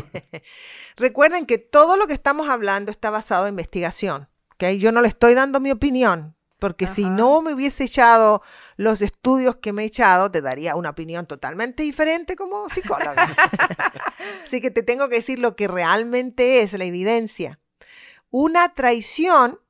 Recuerden 0.96 1.46
que 1.46 1.58
todo 1.58 1.98
lo 1.98 2.08
que 2.08 2.14
estamos 2.14 2.50
hablando 2.50 2.92
está 2.92 3.10
basado 3.10 3.48
en 3.48 3.54
investigación. 3.54 4.30
¿okay? 4.54 4.78
Yo 4.80 4.92
no 4.92 5.02
le 5.02 5.10
estoy 5.10 5.34
dando 5.34 5.60
mi 5.60 5.72
opinión, 5.72 6.36
porque 6.60 6.88
si 6.88 7.10
no 7.10 7.42
me 7.42 7.54
hubiese 7.54 7.84
echado 7.84 8.42
los 8.78 9.02
estudios 9.02 9.58
que 9.58 9.74
me 9.74 9.84
he 9.84 9.88
echado, 9.88 10.32
te 10.32 10.42
daría 10.42 10.76
una 10.76 10.92
opinión 10.92 11.26
totalmente 11.26 11.84
diferente 11.84 12.36
como 12.36 12.70
psicóloga. 12.70 13.36
Así 14.44 14.62
que 14.62 14.72
te 14.72 14.82
tengo 14.82 15.10
que 15.10 15.18
decir 15.18 15.40
lo 15.40 15.56
que 15.56 15.68
realmente 15.68 16.62
es 16.62 16.74
la 16.74 16.86
evidencia. 16.86 17.60
Una 18.38 18.74
traición 18.74 19.62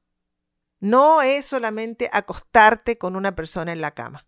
no 0.80 1.22
es 1.22 1.46
solamente 1.46 2.10
acostarte 2.12 2.98
con 2.98 3.16
una 3.16 3.36
persona 3.36 3.72
en 3.72 3.80
la 3.80 3.92
cama. 3.92 4.26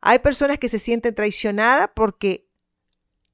Hay 0.00 0.20
personas 0.20 0.58
que 0.58 0.70
se 0.70 0.78
sienten 0.78 1.14
traicionadas 1.14 1.90
porque 1.94 2.48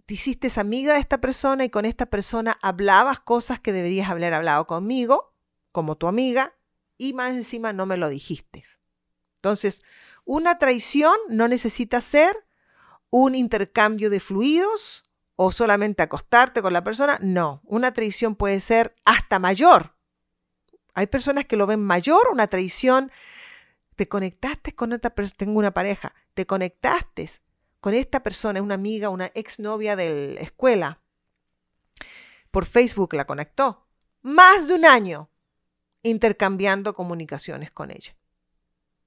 te 0.04 0.14
hiciste 0.14 0.50
amiga 0.56 0.94
de 0.94 0.98
esta 0.98 1.20
persona 1.20 1.64
y 1.64 1.70
con 1.70 1.84
esta 1.84 2.06
persona 2.06 2.58
hablabas 2.62 3.20
cosas 3.20 3.60
que 3.60 3.72
deberías 3.72 4.10
haber 4.10 4.34
hablado 4.34 4.66
conmigo, 4.66 5.32
como 5.70 5.96
tu 5.96 6.08
amiga, 6.08 6.56
y 6.98 7.12
más 7.12 7.34
encima 7.34 7.72
no 7.72 7.86
me 7.86 7.96
lo 7.96 8.08
dijiste. 8.08 8.64
Entonces, 9.36 9.84
una 10.24 10.58
traición 10.58 11.14
no 11.28 11.46
necesita 11.46 12.00
ser 12.00 12.44
un 13.10 13.36
intercambio 13.36 14.10
de 14.10 14.18
fluidos 14.18 15.05
o 15.36 15.52
solamente 15.52 16.02
acostarte 16.02 16.62
con 16.62 16.72
la 16.72 16.82
persona. 16.82 17.18
No, 17.20 17.60
una 17.64 17.92
traición 17.92 18.34
puede 18.34 18.60
ser 18.60 18.96
hasta 19.04 19.38
mayor. 19.38 19.94
Hay 20.94 21.06
personas 21.06 21.44
que 21.44 21.56
lo 21.56 21.66
ven 21.66 21.80
mayor, 21.80 22.28
una 22.32 22.46
traición. 22.46 23.12
Te 23.94 24.08
conectaste 24.08 24.74
con 24.74 24.92
otra 24.92 25.10
persona, 25.10 25.36
tengo 25.38 25.58
una 25.58 25.72
pareja, 25.72 26.14
te 26.34 26.46
conectaste 26.46 27.30
con 27.80 27.94
esta 27.94 28.22
persona, 28.22 28.62
una 28.62 28.74
amiga, 28.74 29.10
una 29.10 29.30
exnovia 29.34 29.94
de 29.94 30.34
la 30.34 30.40
escuela. 30.40 31.00
Por 32.50 32.64
Facebook 32.64 33.14
la 33.14 33.26
conectó. 33.26 33.86
Más 34.22 34.66
de 34.66 34.74
un 34.74 34.86
año 34.86 35.30
intercambiando 36.02 36.94
comunicaciones 36.94 37.70
con 37.70 37.90
ella. 37.90 38.16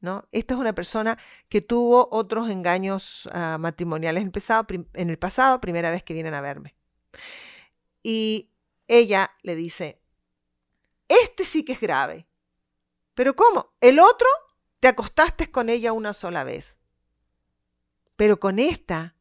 ¿No? 0.01 0.27
Esta 0.31 0.53
es 0.53 0.59
una 0.59 0.73
persona 0.73 1.17
que 1.49 1.61
tuvo 1.61 2.07
otros 2.11 2.49
engaños 2.49 3.29
ah, 3.31 3.57
matrimoniales 3.59 4.23
en 4.23 5.09
el 5.09 5.19
pasado, 5.19 5.61
primera 5.61 5.91
vez 5.91 6.03
que 6.03 6.13
vienen 6.13 6.33
a 6.33 6.41
verme. 6.41 6.75
Y 8.03 8.51
ella 8.87 9.31
le 9.43 9.55
dice, 9.55 10.01
este 11.07 11.45
sí 11.45 11.63
que 11.63 11.73
es 11.73 11.81
grave. 11.81 12.27
Pero 13.13 13.35
¿cómo? 13.35 13.73
El 13.81 13.99
otro 13.99 14.27
te 14.79 14.87
acostaste 14.87 15.51
con 15.51 15.69
ella 15.69 15.91
una 15.91 16.13
sola 16.13 16.43
vez. 16.43 16.79
Pero 18.15 18.39
con 18.39 18.59
esta 18.59 19.15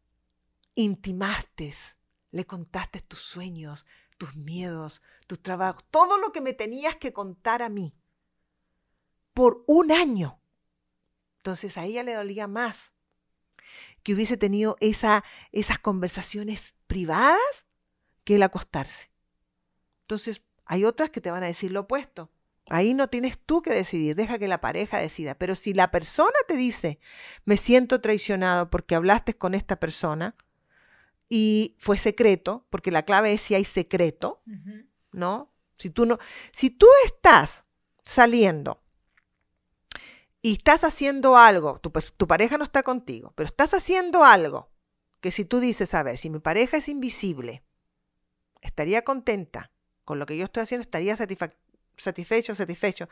intimaste, 0.74 1.74
le 2.30 2.46
contaste 2.46 3.00
tus 3.00 3.20
sueños, 3.20 3.84
tus 4.16 4.36
miedos, 4.36 5.02
tus 5.26 5.42
trabajos, 5.42 5.84
todo 5.90 6.18
lo 6.18 6.32
que 6.32 6.40
me 6.40 6.52
tenías 6.52 6.96
que 6.96 7.12
contar 7.12 7.62
a 7.62 7.68
mí. 7.68 7.94
Por 9.34 9.64
un 9.66 9.92
año. 9.92 10.40
Entonces 11.48 11.78
a 11.78 11.87
ella 11.87 12.02
le 12.02 12.12
dolía 12.12 12.46
más 12.46 12.92
que 14.02 14.12
hubiese 14.12 14.37
tenido 14.37 14.76
esa, 14.80 15.24
esas 15.50 15.78
conversaciones 15.78 16.74
privadas 16.87 17.66
que 18.24 18.34
el 18.34 18.42
acostarse. 18.42 19.11
Entonces, 20.02 20.42
hay 20.66 20.84
otras 20.84 21.08
que 21.08 21.22
te 21.22 21.30
van 21.30 21.42
a 21.42 21.46
decir 21.46 21.70
lo 21.72 21.80
opuesto. 21.80 22.30
Ahí 22.68 22.92
no 22.92 23.08
tienes 23.08 23.38
tú 23.38 23.62
que 23.62 23.72
decidir, 23.72 24.14
deja 24.14 24.38
que 24.38 24.46
la 24.46 24.61
pareja 24.61 24.98
decida. 24.98 25.37
Pero 25.37 25.54
si 25.54 25.72
la 25.72 25.90
persona 25.90 26.37
te 26.46 26.54
dice, 26.54 27.00
me 27.46 27.56
siento 27.56 28.02
traicionado 28.02 28.68
porque 28.68 28.94
hablaste 28.94 29.38
con 29.38 29.54
esta 29.54 29.80
persona 29.80 30.37
y 31.30 31.76
fue 31.78 31.96
secreto, 31.96 32.66
porque 32.68 32.90
la 32.90 33.04
clave 33.04 33.32
es 33.32 33.40
si 33.40 33.54
hay 33.54 33.64
secreto, 33.64 34.42
¿no? 35.12 35.50
Si 35.76 35.88
tú 35.88 36.04
no, 36.04 36.18
si 36.52 36.68
tú 36.68 36.87
estás 37.06 37.64
saliendo 38.04 38.82
y 40.48 40.52
estás 40.52 40.82
haciendo 40.82 41.37
algo, 41.37 41.78
tu, 41.78 41.92
pareja 42.26 42.56
no 42.56 42.64
está 42.64 42.82
contigo, 42.82 43.34
pero 43.37 43.48
estás 43.48 43.74
haciendo 43.74 44.24
algo 44.24 44.70
que 45.20 45.30
si 45.30 45.44
tú 45.44 45.61
dices, 45.61 45.92
a 45.92 46.02
ver, 46.02 46.16
si 46.16 46.30
mi 46.30 46.38
pareja 46.38 46.78
es 46.78 46.88
invisible, 46.88 47.62
estaría 48.62 49.02
contenta 49.02 49.72
con 50.06 50.18
lo 50.18 50.24
que 50.24 50.38
yo 50.38 50.46
estoy 50.46 50.62
haciendo, 50.62 50.80
estaría 50.80 51.16
satisfecho, 51.16 52.54
satisfecho. 52.54 53.11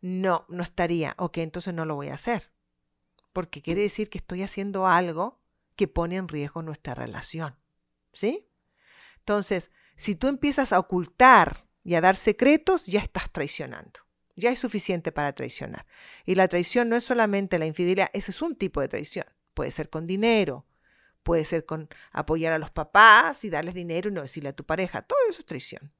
No, 0.00 0.46
no 0.48 0.62
estaría. 0.62 1.14
Ok, 1.18 1.36
entonces 1.36 1.74
no 1.74 1.84
lo 1.84 1.94
voy 1.94 2.08
a 2.08 2.14
hacer. 2.14 2.50
Porque 3.34 3.60
quiere 3.60 3.82
decir 3.82 4.08
que 4.08 4.16
estoy 4.16 4.42
haciendo 4.42 4.86
algo 4.86 5.42
que 5.76 5.88
pone 5.88 6.16
en 6.16 6.26
riesgo 6.26 6.62
nuestra 6.62 6.94
relación. 6.94 7.54
¿Sí? 8.14 8.48
Entonces, 9.18 9.72
si 9.96 10.14
tú 10.14 10.26
empiezas 10.26 10.72
a 10.72 10.78
ocultar 10.78 11.66
y 11.84 11.96
a 11.96 12.00
dar 12.00 12.16
secretos, 12.16 12.86
ya 12.86 13.00
estás 13.00 13.30
traicionando. 13.30 14.07
Ya 14.38 14.50
es 14.50 14.60
suficiente 14.60 15.10
para 15.10 15.32
traicionar. 15.32 15.84
Y 16.24 16.36
la 16.36 16.46
traición 16.46 16.88
no 16.88 16.96
es 16.96 17.02
solamente 17.02 17.58
la 17.58 17.66
infidelidad, 17.66 18.08
ese 18.12 18.30
es 18.30 18.40
un 18.40 18.54
tipo 18.54 18.80
de 18.80 18.88
traición. 18.88 19.26
Puede 19.52 19.72
ser 19.72 19.90
con 19.90 20.06
dinero, 20.06 20.64
puede 21.24 21.44
ser 21.44 21.66
con 21.66 21.88
apoyar 22.12 22.52
a 22.52 22.58
los 22.58 22.70
papás 22.70 23.44
y 23.44 23.50
darles 23.50 23.74
dinero 23.74 24.10
y 24.10 24.12
no 24.12 24.22
decirle 24.22 24.50
a 24.50 24.52
tu 24.54 24.64
pareja. 24.64 25.02
Todo 25.02 25.18
eso 25.28 25.40
es 25.40 25.46
traición. 25.46 25.92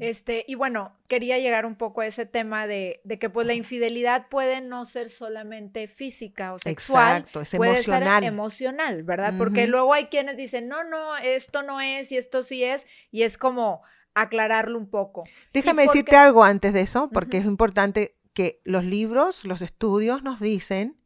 Este, 0.00 0.44
y 0.48 0.54
bueno, 0.54 0.96
quería 1.08 1.38
llegar 1.38 1.66
un 1.66 1.76
poco 1.76 2.00
a 2.00 2.06
ese 2.06 2.24
tema 2.24 2.66
de, 2.66 3.00
que 3.20 3.30
pues 3.30 3.46
la 3.46 3.52
infidelidad 3.54 4.28
puede 4.28 4.60
no 4.60 4.84
ser 4.86 5.10
solamente 5.10 5.88
física 5.88 6.54
o 6.54 6.58
sexual, 6.58 7.18
Exacto, 7.18 7.42
es 7.42 7.50
puede 7.50 7.72
emocional. 7.72 8.22
ser 8.22 8.32
emocional, 8.32 9.02
¿verdad? 9.04 9.34
Porque 9.36 9.66
luego 9.66 9.92
hay 9.92 10.06
quienes 10.06 10.36
dicen, 10.36 10.68
no, 10.68 10.84
no, 10.84 11.16
esto 11.18 11.62
no 11.62 11.80
es 11.80 12.10
y 12.10 12.16
esto 12.16 12.42
sí 12.42 12.64
es, 12.64 12.86
y 13.10 13.22
es 13.22 13.36
como 13.36 13.82
aclararlo 14.22 14.78
un 14.78 14.90
poco. 14.90 15.24
Déjame 15.52 15.82
decirte 15.82 16.16
algo 16.16 16.44
antes 16.44 16.72
de 16.72 16.82
eso, 16.82 17.10
porque 17.10 17.38
es 17.38 17.44
importante 17.44 18.16
que 18.32 18.60
los 18.64 18.84
libros, 18.84 19.44
los 19.44 19.62
estudios 19.62 20.22
nos 20.22 20.40
dicen 20.40 21.00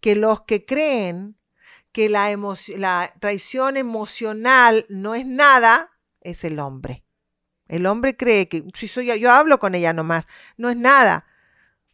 que 0.00 0.14
los 0.16 0.42
que 0.42 0.64
creen 0.64 1.36
que 1.92 2.08
la, 2.08 2.36
la 2.76 3.14
traición 3.20 3.76
emocional 3.76 4.84
no 4.88 5.14
es 5.14 5.26
nada, 5.26 5.92
es 6.20 6.44
el 6.44 6.58
hombre. 6.58 7.04
El 7.68 7.86
hombre 7.86 8.16
cree 8.16 8.46
que 8.46 8.64
si 8.74 8.88
soy 8.88 9.06
yo, 9.06 9.14
yo 9.14 9.30
hablo 9.30 9.58
con 9.58 9.74
ella 9.74 9.92
nomás, 9.92 10.26
no 10.56 10.70
es 10.70 10.76
nada. 10.76 11.26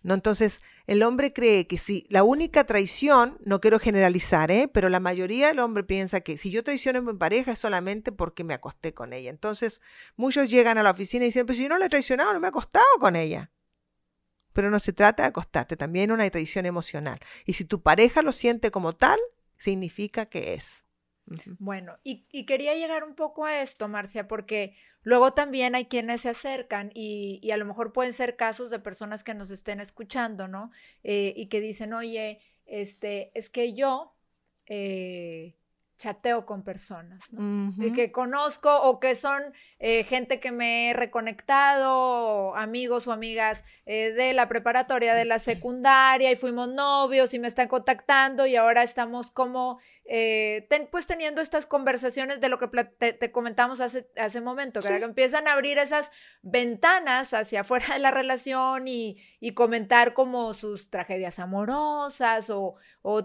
¿no? 0.02 0.14
Entonces, 0.14 0.62
El 0.90 1.04
hombre 1.04 1.32
cree 1.32 1.68
que 1.68 1.78
si 1.78 2.04
la 2.08 2.24
única 2.24 2.64
traición, 2.64 3.38
no 3.44 3.60
quiero 3.60 3.78
generalizar, 3.78 4.50
¿eh? 4.50 4.66
pero 4.66 4.88
la 4.88 4.98
mayoría 4.98 5.46
del 5.46 5.60
hombre 5.60 5.84
piensa 5.84 6.20
que 6.20 6.36
si 6.36 6.50
yo 6.50 6.64
traiciono 6.64 6.98
a 6.98 7.02
mi 7.02 7.16
pareja 7.16 7.52
es 7.52 7.60
solamente 7.60 8.10
porque 8.10 8.42
me 8.42 8.54
acosté 8.54 8.92
con 8.92 9.12
ella. 9.12 9.30
Entonces, 9.30 9.80
muchos 10.16 10.50
llegan 10.50 10.78
a 10.78 10.82
la 10.82 10.90
oficina 10.90 11.24
y 11.24 11.28
dicen, 11.28 11.46
pues 11.46 11.58
si 11.58 11.62
yo 11.62 11.68
no 11.68 11.78
le 11.78 11.86
he 11.86 11.88
traicionado, 11.88 12.32
no 12.32 12.40
me 12.40 12.48
he 12.48 12.50
acostado 12.50 12.84
con 12.98 13.14
ella. 13.14 13.52
Pero 14.52 14.68
no 14.68 14.80
se 14.80 14.92
trata 14.92 15.22
de 15.22 15.28
acostarte, 15.28 15.76
también 15.76 16.10
una 16.10 16.28
traición 16.28 16.66
emocional. 16.66 17.20
Y 17.46 17.52
si 17.52 17.64
tu 17.64 17.82
pareja 17.82 18.22
lo 18.22 18.32
siente 18.32 18.72
como 18.72 18.96
tal, 18.96 19.20
significa 19.58 20.26
que 20.26 20.54
es. 20.54 20.84
Bueno, 21.58 21.98
y, 22.02 22.44
quería 22.44 22.74
llegar 22.74 23.04
un 23.04 23.14
poco 23.14 23.44
a 23.44 23.62
esto, 23.62 23.88
Marcia, 23.88 24.26
porque 24.26 24.74
luego 25.02 25.32
también 25.32 25.74
hay 25.74 25.86
quienes 25.86 26.22
se 26.22 26.30
acercan 26.30 26.90
y, 26.94 27.50
a 27.50 27.56
lo 27.56 27.64
mejor 27.64 27.92
pueden 27.92 28.12
ser 28.12 28.36
casos 28.36 28.70
de 28.70 28.78
personas 28.78 29.22
que 29.22 29.34
nos 29.34 29.50
estén 29.50 29.80
escuchando, 29.80 30.48
¿no? 30.48 30.70
Eh, 31.04 31.32
y 31.36 31.46
que 31.46 31.60
dicen, 31.60 31.92
oye, 31.92 32.40
este, 32.66 33.30
es 33.34 33.50
que 33.50 33.74
yo 33.74 34.14
eh, 34.66 35.56
chateo 35.98 36.46
con 36.46 36.62
personas, 36.62 37.30
¿no? 37.32 37.74
que 37.92 38.10
conozco 38.10 38.74
o 38.82 38.98
que 38.98 39.14
son 39.14 39.42
eh, 39.80 40.04
gente 40.04 40.38
que 40.38 40.52
me 40.52 40.90
he 40.90 40.92
reconectado, 40.92 42.54
amigos 42.54 43.08
o 43.08 43.12
amigas 43.12 43.64
de 43.86 44.32
la 44.34 44.48
preparatoria, 44.48 45.16
de 45.16 45.24
la 45.24 45.40
secundaria, 45.40 46.30
y 46.30 46.36
fuimos 46.36 46.68
novios 46.68 47.34
y 47.34 47.40
me 47.40 47.48
están 47.48 47.66
contactando 47.66 48.46
y 48.46 48.54
ahora 48.54 48.84
estamos 48.84 49.32
como 49.32 49.80
eh, 50.12 50.66
pues 50.90 51.06
teniendo 51.06 51.40
estas 51.40 51.66
conversaciones 51.66 52.40
de 52.40 52.48
lo 52.48 52.58
que 52.58 52.66
te, 52.66 53.30
comentamos 53.30 53.80
hace, 53.80 54.10
hace 54.16 54.40
momento, 54.40 54.82
que 54.82 54.96
empiezan 54.96 55.46
a 55.46 55.52
abrir 55.52 55.78
esas 55.78 56.10
ventanas 56.42 57.32
hacia 57.32 57.60
afuera 57.60 57.94
de 57.94 58.00
la 58.00 58.10
relación 58.10 58.88
y, 58.88 59.18
comentar 59.54 60.12
como 60.12 60.52
sus 60.52 60.90
tragedias 60.90 61.38
amorosas 61.38 62.50
o, 62.50 62.74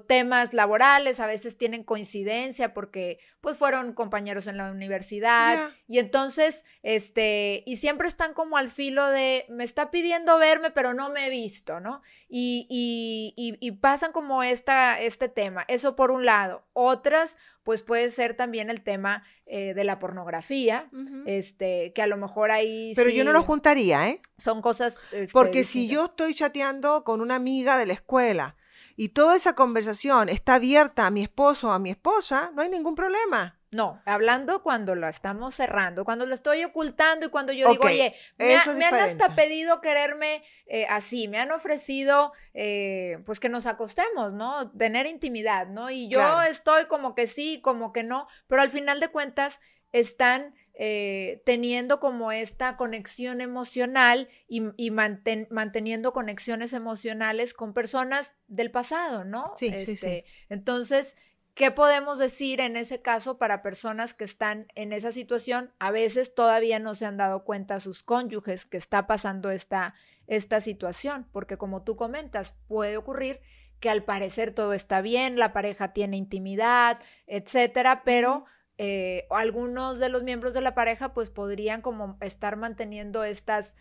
temas 0.07 0.53
laborales, 0.53 1.19
a 1.19 1.25
veces 1.25 1.57
tienen 1.57 1.83
coincidencia 1.83 2.75
porque 2.75 3.17
pues 3.41 3.57
fueron 3.57 3.93
compañeros 3.93 4.45
en 4.45 4.57
la 4.57 4.71
universidad 4.71 5.71
y 5.87 5.97
entonces, 5.97 6.44
este, 6.83 7.63
y 7.65 7.77
siempre 7.77 8.07
están 8.07 8.33
como 8.33 8.57
al 8.57 8.69
filo 8.69 9.07
de, 9.07 9.45
me 9.49 9.63
está 9.63 9.91
pidiendo 9.91 10.37
verme, 10.37 10.71
pero 10.71 10.93
no 10.93 11.09
me 11.09 11.27
he 11.27 11.29
visto, 11.29 11.79
¿no? 11.79 12.01
Y, 12.27 13.33
y 13.35 13.71
pasan 13.73 14.11
como 14.11 14.43
esta, 14.43 14.99
este 14.99 15.29
tema, 15.29 15.65
eso 15.67 15.95
por 15.95 16.11
un 16.11 16.25
lado. 16.25 16.63
Otras, 16.73 17.37
pues 17.63 17.81
puede 17.81 18.11
ser 18.11 18.35
también 18.35 18.69
el 18.69 18.83
tema 18.83 19.23
eh, 19.47 19.73
de 19.73 19.83
la 19.83 19.99
pornografía, 19.99 20.89
este, 21.25 21.93
que 21.93 22.01
a 22.01 22.07
lo 22.07 22.17
mejor 22.17 22.49
ahí... 22.51 22.93
Pero 22.95 23.09
yo 23.09 23.23
no 23.23 23.31
lo 23.31 23.43
juntaría, 23.43 24.07
¿eh? 24.07 24.21
Son 24.37 24.61
cosas... 24.61 24.99
Este, 25.11 25.33
Porque 25.33 25.63
si 25.63 25.87
yo 25.87 26.05
estoy 26.05 26.33
chateando 26.33 27.03
con 27.03 27.21
una 27.21 27.35
amiga 27.35 27.77
de 27.77 27.85
la 27.85 27.93
escuela 27.93 28.55
y 28.95 29.09
toda 29.09 29.35
esa 29.35 29.53
conversación 29.53 30.29
está 30.29 30.55
abierta 30.55 31.05
a 31.05 31.11
mi 31.11 31.21
esposo 31.21 31.69
o 31.69 31.71
a 31.71 31.79
mi 31.79 31.89
esposa, 31.91 32.51
no 32.55 32.61
hay 32.61 32.69
ningún 32.69 32.95
problema. 32.95 33.59
No, 33.75 34.01
hablando 34.05 34.63
cuando 34.63 34.95
lo 34.95 35.05
estamos 35.09 35.53
cerrando, 35.53 36.05
cuando 36.05 36.25
lo 36.25 36.33
estoy 36.33 36.63
ocultando 36.63 37.25
y 37.25 37.29
cuando 37.29 37.51
yo 37.51 37.69
digo, 37.69 37.83
oye, 37.83 38.15
me, 38.37 38.55
han 38.55 38.93
hasta 38.93 39.35
pedido 39.35 39.81
quererme 39.81 40.45
eh, 40.65 40.85
así, 40.89 41.27
me 41.27 41.39
han 41.39 41.51
ofrecido, 41.51 42.31
eh, 42.53 43.17
pues 43.25 43.41
que 43.41 43.49
nos 43.49 43.65
acostemos, 43.65 44.33
¿no? 44.33 44.71
Tener 44.71 45.07
intimidad, 45.07 45.67
¿no? 45.67 45.91
Y 45.91 46.07
yo 46.07 46.41
estoy 46.43 46.85
como 46.85 47.15
que 47.15 47.27
sí, 47.27 47.59
como 47.61 47.91
que 47.91 48.03
no, 48.03 48.29
pero 48.47 48.61
al 48.61 48.69
final 48.69 49.01
de 49.01 49.09
cuentas 49.09 49.59
están 49.91 50.55
eh, 50.73 51.41
teniendo 51.45 51.99
como 51.99 52.31
esta 52.31 52.77
conexión 52.77 53.41
emocional 53.41 54.29
y, 54.47 54.61
manteniendo 54.91 56.13
conexiones 56.13 56.71
emocionales 56.71 57.53
con 57.53 57.73
personas 57.73 58.33
del 58.47 58.71
pasado, 58.71 59.25
¿no? 59.25 59.51
Sí, 59.57 59.69
sí, 59.71 59.85
sí. 59.85 59.91
Este, 59.91 60.25
entonces, 60.47 61.17
¿Qué 61.55 61.71
podemos 61.71 62.19
decir 62.19 62.59
en 62.59 62.75
ese 62.75 63.01
caso 63.01 63.37
para 63.37 63.63
personas 63.63 64.13
que 64.13 64.25
están 64.25 64.67
en 64.75 64.91
esa 64.91 65.13
situación? 65.13 65.71
A 65.79 65.89
veces 65.89 66.35
todavía 66.35 66.79
no 66.79 66.95
se 66.95 67.05
han 67.05 67.15
dado 67.15 67.45
cuenta 67.45 67.79
sus 67.79 68.03
cónyuges 68.03 68.65
que 68.65 68.75
está 68.75 69.07
pasando 69.07 69.49
esta, 69.49 69.95
esta 70.27 70.59
situación, 70.59 71.25
porque 71.31 71.57
como 71.57 71.81
tú 71.83 71.95
comentas, 71.95 72.53
puede 72.67 72.97
ocurrir 72.97 73.39
que 73.79 73.89
al 73.89 74.03
parecer 74.03 74.51
todo 74.51 74.73
está 74.73 75.01
bien, 75.01 75.39
la 75.39 75.53
pareja 75.53 75.93
tiene 75.93 76.17
intimidad, 76.17 76.99
etcétera, 77.25 78.03
pero 78.03 78.43
eh, 78.77 79.25
algunos 79.29 79.99
de 79.99 80.09
los 80.09 80.23
miembros 80.23 80.53
de 80.53 80.59
la 80.59 80.75
pareja 80.75 81.13
pues 81.13 81.29
podrían 81.29 81.81
como 81.81 82.17
estar 82.19 82.57
manteniendo 82.57 83.23
estas 83.23 83.75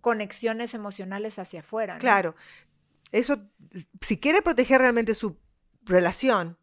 conexiones 0.00 0.72
emocionales 0.72 1.38
hacia 1.38 1.60
afuera. 1.60 1.98
Claro, 1.98 2.36
eso, 3.12 3.38
si 4.00 4.18
quiere 4.18 4.40
proteger 4.40 4.80
realmente 4.80 5.14
su 5.14 5.38
relación, 5.82 6.56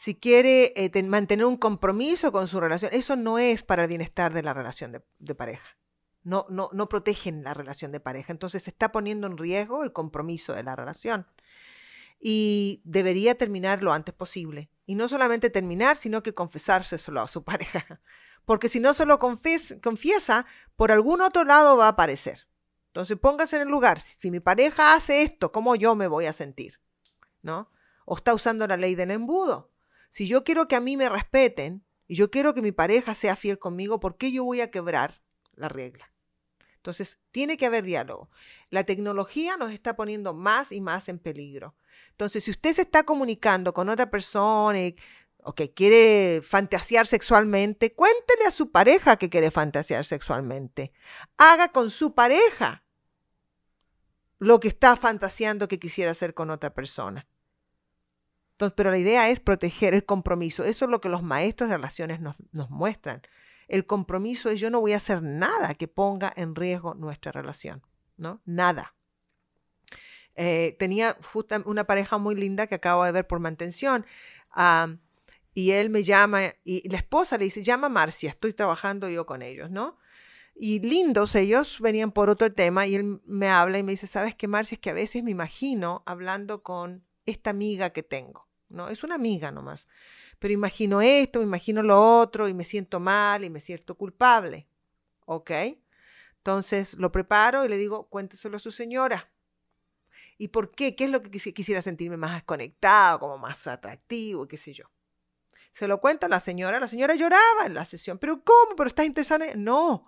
si 0.00 0.14
quiere 0.14 0.72
eh, 0.76 1.02
mantener 1.02 1.44
un 1.44 1.58
compromiso 1.58 2.32
con 2.32 2.48
su 2.48 2.58
relación, 2.58 2.90
eso 2.94 3.16
no 3.16 3.38
es 3.38 3.62
para 3.62 3.82
el 3.82 3.88
bienestar 3.90 4.32
de 4.32 4.42
la 4.42 4.54
relación 4.54 4.92
de, 5.18 5.34
pareja. 5.34 5.76
No, 6.22 6.46
no, 6.48 6.70
no 6.72 6.88
protegen 6.88 7.42
la 7.42 7.52
relación 7.52 7.92
de 7.92 8.00
pareja. 8.00 8.32
Entonces 8.32 8.62
se 8.62 8.70
está 8.70 8.92
poniendo 8.92 9.26
en 9.26 9.36
riesgo 9.36 9.84
el 9.84 9.92
compromiso 9.92 10.54
de 10.54 10.62
la 10.62 10.74
relación. 10.74 11.26
Y 12.18 12.80
debería 12.84 13.34
terminar 13.34 13.82
lo 13.82 13.92
antes 13.92 14.14
posible. 14.14 14.70
Y 14.86 14.94
no 14.94 15.06
solamente 15.06 15.50
terminar, 15.50 15.98
sino 15.98 16.22
que 16.22 16.32
confesárselo 16.32 17.20
a 17.20 17.28
su 17.28 17.44
pareja. 17.44 18.00
Porque 18.46 18.70
si 18.70 18.80
no 18.80 18.94
se 18.94 19.04
lo 19.04 19.18
confiesa, 19.18 20.46
por 20.76 20.92
algún 20.92 21.20
otro 21.20 21.44
lado 21.44 21.76
va 21.76 21.84
a 21.84 21.90
aparecer. 21.90 22.48
Entonces 22.86 23.18
póngase 23.18 23.56
en 23.56 23.62
el 23.62 23.68
lugar. 23.68 24.00
Si 24.00 24.30
mi 24.30 24.40
pareja 24.40 24.94
hace 24.94 25.20
esto, 25.20 25.52
¿cómo 25.52 25.76
yo 25.76 25.94
me 25.94 26.06
voy 26.06 26.24
a 26.24 26.32
sentir? 26.32 26.80
¿No? 27.42 27.70
O 28.06 28.16
está 28.16 28.32
usando 28.32 28.66
la 28.66 28.78
ley 28.78 28.94
del 28.94 29.10
embudo. 29.10 29.69
Si 30.10 30.26
yo 30.26 30.44
quiero 30.44 30.68
que 30.68 30.76
a 30.76 30.80
mí 30.80 30.96
me 30.96 31.08
respeten 31.08 31.84
y 32.06 32.16
yo 32.16 32.30
quiero 32.30 32.52
que 32.52 32.62
mi 32.62 32.72
pareja 32.72 33.14
sea 33.14 33.36
fiel 33.36 33.58
conmigo, 33.58 34.00
¿por 34.00 34.16
qué 34.16 34.32
yo 34.32 34.44
voy 34.44 34.60
a 34.60 34.70
quebrar 34.70 35.22
la 35.54 35.68
regla? 35.68 36.12
Entonces, 36.74 37.18
tiene 37.30 37.56
que 37.56 37.66
haber 37.66 37.84
diálogo. 37.84 38.30
La 38.70 38.84
tecnología 38.84 39.56
nos 39.56 39.70
está 39.70 39.96
poniendo 39.96 40.34
más 40.34 40.72
y 40.72 40.80
más 40.80 41.08
en 41.08 41.18
peligro. 41.18 41.76
Entonces, 42.10 42.44
si 42.44 42.50
usted 42.50 42.72
se 42.72 42.82
está 42.82 43.04
comunicando 43.04 43.72
con 43.72 43.88
otra 43.88 44.10
persona 44.10 44.78
o 45.42 45.54
que 45.54 45.72
quiere 45.72 46.40
fantasear 46.42 47.06
sexualmente, 47.06 47.94
cuéntele 47.94 48.46
a 48.46 48.50
su 48.50 48.70
pareja 48.70 49.16
que 49.16 49.30
quiere 49.30 49.50
fantasear 49.50 50.04
sexualmente. 50.04 50.92
Haga 51.36 51.68
con 51.68 51.90
su 51.90 52.14
pareja 52.14 52.82
lo 54.38 54.58
que 54.58 54.68
está 54.68 54.96
fantaseando 54.96 55.68
que 55.68 55.78
quisiera 55.78 56.10
hacer 56.10 56.34
con 56.34 56.50
otra 56.50 56.74
persona 56.74 57.28
pero 58.76 58.90
la 58.90 58.98
idea 58.98 59.30
es 59.30 59.40
proteger 59.40 59.94
el 59.94 60.04
compromiso. 60.04 60.64
Eso 60.64 60.84
es 60.84 60.90
lo 60.90 61.00
que 61.00 61.08
los 61.08 61.22
maestros 61.22 61.70
de 61.70 61.76
relaciones 61.76 62.20
nos, 62.20 62.36
muestran. 62.70 63.22
El 63.68 63.86
compromiso 63.86 64.50
es 64.50 64.60
yo 64.60 64.70
no 64.70 64.80
voy 64.80 64.92
a 64.92 64.98
hacer 64.98 65.22
nada 65.22 65.74
que 65.74 65.88
ponga 65.88 66.32
en 66.36 66.54
riesgo 66.54 66.94
nuestra 66.94 67.32
relación, 67.32 67.82
¿no? 68.16 68.40
Nada. 68.44 68.94
Eh, 70.34 70.76
tenía 70.78 71.16
justo 71.32 71.56
una 71.66 71.84
pareja 71.84 72.18
muy 72.18 72.34
linda 72.34 72.66
que 72.66 72.74
acabo 72.74 73.04
de 73.04 73.12
ver 73.12 73.26
por 73.26 73.40
mantención. 73.40 74.04
y 75.54 75.72
él 75.72 75.90
me 75.90 76.04
llama 76.04 76.40
y 76.64 76.88
la 76.88 76.98
esposa 76.98 77.36
le 77.38 77.44
dice, 77.44 77.62
llama 77.62 77.88
a 77.88 77.90
Marcia, 77.90 78.30
estoy 78.30 78.52
trabajando 78.52 79.08
yo 79.08 79.26
con 79.26 79.42
ellos, 79.42 79.70
¿no? 79.70 79.98
Y 80.54 80.80
lindos 80.80 81.34
ellos, 81.34 81.80
venían 81.80 82.12
por 82.12 82.28
otro 82.28 82.52
tema 82.52 82.86
y 82.86 82.94
él 82.94 83.20
me 83.24 83.48
habla 83.48 83.78
y 83.78 83.82
me 83.82 83.92
dice, 83.92 84.06
¿sabes 84.06 84.34
qué, 84.34 84.46
Marcia? 84.46 84.74
Es 84.76 84.80
que 84.80 84.90
a 84.90 84.94
veces 84.94 85.22
me 85.22 85.30
imagino 85.30 86.02
hablando 86.06 86.62
con 86.62 87.04
esta 87.24 87.50
amiga 87.50 87.90
que 87.90 88.02
tengo. 88.02 88.49
¿No? 88.70 88.88
Es 88.88 89.02
una 89.04 89.16
amiga 89.16 89.50
nomás. 89.52 89.86
Pero 90.38 90.54
imagino 90.54 91.02
esto, 91.02 91.42
imagino 91.42 91.82
lo 91.82 92.18
otro 92.20 92.48
y 92.48 92.54
me 92.54 92.64
siento 92.64 92.98
mal 93.00 93.44
y 93.44 93.50
me 93.50 93.60
siento 93.60 93.96
culpable. 93.96 94.66
¿Ok? 95.26 95.50
Entonces 96.38 96.94
lo 96.94 97.12
preparo 97.12 97.64
y 97.64 97.68
le 97.68 97.76
digo, 97.76 98.08
cuénteselo 98.08 98.56
a 98.56 98.60
su 98.60 98.70
señora. 98.70 99.30
¿Y 100.38 100.48
por 100.48 100.70
qué? 100.70 100.96
¿Qué 100.96 101.04
es 101.04 101.10
lo 101.10 101.22
que 101.22 101.30
quisiera 101.30 101.82
sentirme 101.82 102.16
más 102.16 102.42
conectado, 102.44 103.18
como 103.18 103.36
más 103.36 103.66
atractivo, 103.66 104.48
qué 104.48 104.56
sé 104.56 104.72
yo? 104.72 104.84
Se 105.72 105.86
lo 105.86 106.00
cuento 106.00 106.26
a 106.26 106.28
la 106.30 106.40
señora, 106.40 106.80
la 106.80 106.88
señora 106.88 107.14
lloraba 107.14 107.66
en 107.66 107.74
la 107.74 107.84
sesión, 107.84 108.18
pero 108.18 108.42
¿cómo? 108.42 108.74
¿Pero 108.76 108.88
está 108.88 109.04
interesada? 109.04 109.44
No, 109.54 110.06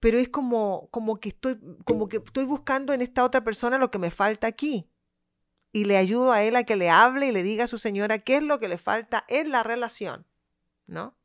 pero 0.00 0.18
es 0.18 0.28
como, 0.28 0.88
como, 0.90 1.18
que 1.18 1.30
estoy, 1.30 1.58
como 1.84 2.08
que 2.08 2.18
estoy 2.18 2.44
buscando 2.44 2.92
en 2.92 3.00
esta 3.00 3.24
otra 3.24 3.42
persona 3.42 3.78
lo 3.78 3.90
que 3.90 3.98
me 3.98 4.10
falta 4.10 4.46
aquí 4.46 4.90
y 5.74 5.86
le 5.86 5.96
ayudo 5.96 6.30
a 6.30 6.44
él 6.44 6.54
a 6.54 6.62
que 6.62 6.76
le 6.76 6.88
hable 6.88 7.26
y 7.26 7.32
le 7.32 7.42
diga 7.42 7.64
a 7.64 7.66
su 7.66 7.78
señora 7.78 8.20
qué 8.20 8.36
es 8.36 8.44
lo 8.44 8.60
que 8.60 8.68
le 8.68 8.78
falta 8.78 9.24
en 9.26 9.50
la 9.50 9.64
relación, 9.64 10.24
¿no? 10.86 11.18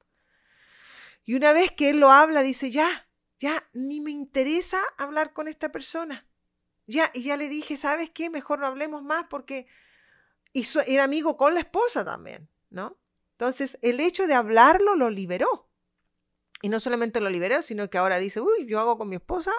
Y 1.24 1.36
una 1.36 1.54
vez 1.54 1.72
que 1.72 1.92
él 1.92 2.00
lo 2.00 2.10
habla, 2.10 2.42
dice, 2.42 2.72
ya, 2.72 3.08
ya, 3.38 3.70
ni 3.74 4.02
me 4.02 4.10
interesa 4.10 4.82
hablar 4.98 5.34
con 5.34 5.48
esta 5.48 5.72
persona. 5.72 6.28
Ya, 6.88 7.12
y 7.14 7.26
ya 7.26 7.38
le 7.38 7.48
dije, 7.48 7.78
¿sabes 7.78 8.10
qué? 8.10 8.32
Mejor 8.32 8.58
no 8.58 8.66
hablemos 8.66 9.04
más 9.04 9.26
porque 9.30 9.68
hizo, 10.52 10.82
era 10.82 11.04
amigo 11.04 11.38
con 11.38 11.54
la 11.54 11.60
esposa 11.60 12.04
también, 12.04 12.50
¿no? 12.72 12.98
Entonces, 13.34 13.78
el 13.84 14.00
hecho 14.00 14.26
de 14.26 14.34
hablarlo 14.34 14.96
lo 14.96 15.12
liberó. 15.12 15.70
Y 16.64 16.70
no 16.70 16.80
solamente 16.80 17.22
lo 17.22 17.30
liberó, 17.30 17.62
sino 17.62 17.88
que 17.88 18.00
ahora 18.00 18.18
dice, 18.18 18.42
uy, 18.42 18.66
yo 18.66 18.80
hago 18.80 18.98
con 18.98 19.10
mi 19.10 19.18
esposa 19.18 19.52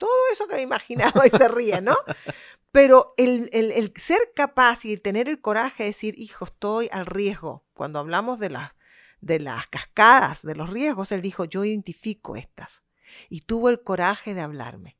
todo 0.00 0.32
eso 0.32 0.48
que 0.48 0.56
me 0.56 0.62
imaginaba 0.62 1.26
y 1.26 1.30
se 1.30 1.46
ríe, 1.46 1.80
¿no? 1.82 1.96
Pero 2.72 3.14
el, 3.16 3.92
ser 3.96 4.20
capaz 4.34 4.84
y 4.84 4.92
el 4.92 5.02
tener 5.02 5.28
el 5.28 5.40
coraje 5.40 5.82
de 5.82 5.88
decir, 5.90 6.14
hijo, 6.18 6.44
estoy 6.44 6.88
al 6.92 7.06
riesgo. 7.06 7.64
Cuando 7.74 7.98
hablamos 7.98 8.38
de 8.38 8.50
las, 8.50 8.72
de 9.20 9.40
las 9.40 9.66
cascadas, 9.66 10.42
de 10.42 10.54
los 10.54 10.70
riesgos, 10.70 11.10
él 11.10 11.20
dijo, 11.20 11.44
yo 11.44 11.64
identifico 11.64 12.36
estas. 12.36 12.84
Y 13.28 13.40
tuvo 13.40 13.70
el 13.70 13.82
coraje 13.82 14.34
de 14.34 14.40
hablarme. 14.40 14.98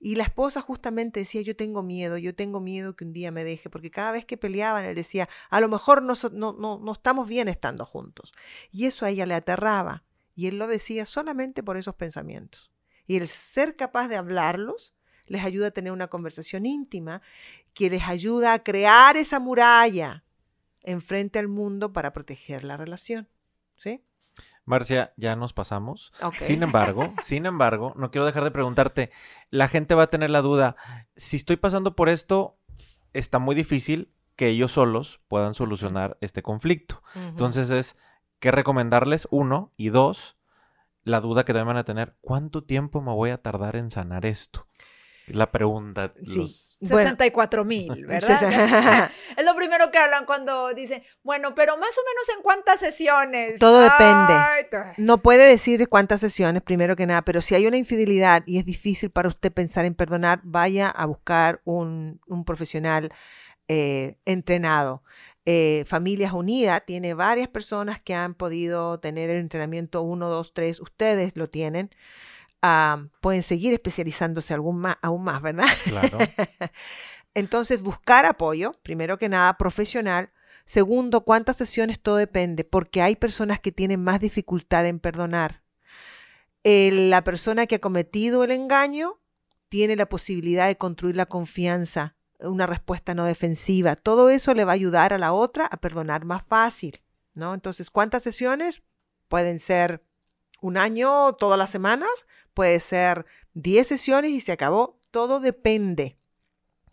Y 0.00 0.16
la 0.16 0.24
esposa 0.24 0.60
justamente 0.60 1.20
decía, 1.20 1.40
yo 1.40 1.56
tengo 1.56 1.82
miedo, 1.82 2.18
yo 2.18 2.34
tengo 2.34 2.60
miedo 2.60 2.94
que 2.94 3.04
un 3.04 3.12
día 3.12 3.30
me 3.30 3.44
deje, 3.44 3.70
porque 3.70 3.90
cada 3.90 4.12
vez 4.12 4.24
que 4.24 4.36
peleaban, 4.36 4.84
él 4.84 4.94
decía, 4.94 5.28
a 5.50 5.60
lo 5.60 5.68
mejor 5.68 6.02
no, 6.02 6.14
no, 6.32 6.78
no 6.78 6.92
estamos 6.92 7.28
bien 7.28 7.48
estando 7.48 7.86
juntos. 7.86 8.34
Y 8.70 8.86
eso 8.86 9.06
a 9.06 9.10
ella 9.10 9.24
le 9.24 9.34
aterraba. 9.34 10.04
Y 10.34 10.48
él 10.48 10.58
lo 10.58 10.66
decía 10.66 11.04
solamente 11.04 11.62
por 11.62 11.76
esos 11.78 11.94
pensamientos. 11.94 12.70
Y 13.06 13.16
el 13.16 13.28
ser 13.28 13.76
capaz 13.76 14.08
de 14.08 14.16
hablarlos 14.16 14.94
les 15.28 15.44
ayuda 15.44 15.68
a 15.68 15.70
tener 15.70 15.92
una 15.92 16.08
conversación 16.08 16.66
íntima 16.66 17.22
que 17.74 17.90
les 17.90 18.02
ayuda 18.04 18.54
a 18.54 18.62
crear 18.62 19.16
esa 19.16 19.40
muralla 19.40 20.24
enfrente 20.82 21.38
al 21.38 21.48
mundo 21.48 21.92
para 21.92 22.12
proteger 22.12 22.64
la 22.64 22.76
relación. 22.76 23.28
¿Sí? 23.76 24.02
Marcia, 24.64 25.14
ya 25.16 25.34
nos 25.34 25.52
pasamos. 25.52 26.12
Sin 26.42 26.62
embargo, 26.62 27.14
sin 27.22 27.46
embargo, 27.46 27.94
no 27.96 28.10
quiero 28.10 28.26
dejar 28.26 28.44
de 28.44 28.50
preguntarte, 28.50 29.10
la 29.50 29.68
gente 29.68 29.94
va 29.94 30.04
a 30.04 30.10
tener 30.10 30.30
la 30.30 30.42
duda, 30.42 30.76
si 31.16 31.36
estoy 31.36 31.56
pasando 31.56 31.96
por 31.96 32.08
esto, 32.08 32.58
está 33.14 33.38
muy 33.38 33.54
difícil 33.54 34.12
que 34.36 34.48
ellos 34.48 34.72
solos 34.72 35.20
puedan 35.26 35.54
solucionar 35.54 36.18
este 36.20 36.42
conflicto. 36.42 37.02
Entonces 37.14 37.70
es, 37.70 37.96
¿qué 38.40 38.52
recomendarles? 38.52 39.26
Uno, 39.30 39.72
y 39.76 39.88
dos, 39.88 40.36
la 41.02 41.20
duda 41.20 41.44
que 41.44 41.52
también 41.52 41.68
van 41.68 41.76
a 41.78 41.84
tener, 41.84 42.14
¿cuánto 42.20 42.62
tiempo 42.62 43.00
me 43.00 43.12
voy 43.12 43.30
a 43.30 43.42
tardar 43.42 43.74
en 43.74 43.90
sanar 43.90 44.26
esto? 44.26 44.66
La 45.32 45.50
pregunta. 45.50 46.12
Sí. 46.22 46.36
los- 46.36 46.76
Bueno. 46.80 46.96
64 46.98 47.64
mil, 47.64 47.88
¿verdad? 48.06 49.10
es 49.36 49.44
lo 49.44 49.54
primero 49.56 49.90
que 49.90 49.98
hablan 49.98 50.24
cuando 50.26 50.72
dicen, 50.74 51.02
bueno, 51.24 51.54
pero 51.54 51.76
más 51.76 51.90
o 51.98 52.00
menos 52.06 52.36
en 52.36 52.42
cuántas 52.42 52.78
sesiones. 52.80 53.58
Todo 53.58 53.80
depende. 53.80 54.32
Ay, 54.32 54.64
No 54.96 55.18
puede 55.18 55.48
decir 55.48 55.88
cuántas 55.88 56.20
sesiones, 56.20 56.62
primero 56.62 56.94
que 56.94 57.06
nada, 57.06 57.22
pero 57.22 57.42
si 57.42 57.54
hay 57.56 57.66
una 57.66 57.76
infidelidad 57.78 58.42
y 58.46 58.58
es 58.58 58.64
difícil 58.64 59.10
para 59.10 59.28
usted 59.28 59.52
pensar 59.52 59.84
en 59.86 59.94
perdonar, 59.94 60.40
vaya 60.44 60.88
a 60.88 61.04
buscar 61.06 61.60
un, 61.64 62.20
un 62.28 62.44
profesional 62.44 63.10
eh, 63.66 64.16
entrenado. 64.24 65.02
Eh, 65.50 65.84
Familias 65.88 66.32
Unidas 66.32 66.82
tiene 66.86 67.14
varias 67.14 67.48
personas 67.48 68.00
que 68.00 68.14
han 68.14 68.34
podido 68.34 69.00
tener 69.00 69.30
el 69.30 69.38
entrenamiento 69.38 70.02
1, 70.02 70.28
2, 70.28 70.52
3, 70.54 70.80
ustedes 70.80 71.32
lo 71.36 71.48
tienen. 71.48 71.90
Ah, 72.62 73.04
pueden 73.20 73.42
seguir 73.42 73.72
especializándose 73.72 74.52
algún 74.54 74.78
más, 74.80 74.96
aún 75.02 75.22
más, 75.24 75.40
¿verdad? 75.42 75.66
Claro. 75.84 76.18
Entonces, 77.34 77.80
buscar 77.82 78.24
apoyo, 78.26 78.72
primero 78.82 79.18
que 79.18 79.28
nada, 79.28 79.56
profesional. 79.56 80.30
Segundo, 80.64 81.22
cuántas 81.22 81.56
sesiones, 81.56 82.00
todo 82.00 82.16
depende, 82.16 82.64
porque 82.64 83.00
hay 83.00 83.16
personas 83.16 83.60
que 83.60 83.72
tienen 83.72 84.02
más 84.02 84.20
dificultad 84.20 84.86
en 84.86 84.98
perdonar. 84.98 85.62
El- 86.64 87.10
la 87.10 87.22
persona 87.24 87.66
que 87.66 87.76
ha 87.76 87.80
cometido 87.80 88.44
el 88.44 88.50
engaño 88.50 89.18
tiene 89.68 89.96
la 89.96 90.08
posibilidad 90.08 90.66
de 90.66 90.76
construir 90.76 91.16
la 91.16 91.26
confianza, 91.26 92.16
una 92.40 92.66
respuesta 92.66 93.14
no 93.14 93.24
defensiva. 93.24 93.96
Todo 93.96 94.30
eso 94.30 94.54
le 94.54 94.64
va 94.64 94.72
a 94.72 94.74
ayudar 94.74 95.12
a 95.12 95.18
la 95.18 95.32
otra 95.32 95.66
a 95.66 95.76
perdonar 95.76 96.24
más 96.24 96.44
fácil, 96.44 97.02
¿no? 97.34 97.54
Entonces, 97.54 97.90
¿cuántas 97.90 98.22
sesiones? 98.22 98.82
Pueden 99.28 99.58
ser 99.58 100.02
un 100.60 100.76
año, 100.76 101.34
todas 101.34 101.58
las 101.58 101.70
semanas, 101.70 102.10
puede 102.58 102.80
ser 102.80 103.24
10 103.54 103.86
sesiones 103.86 104.32
y 104.32 104.40
se 104.40 104.50
acabó. 104.50 104.98
Todo 105.12 105.38
depende. 105.38 106.18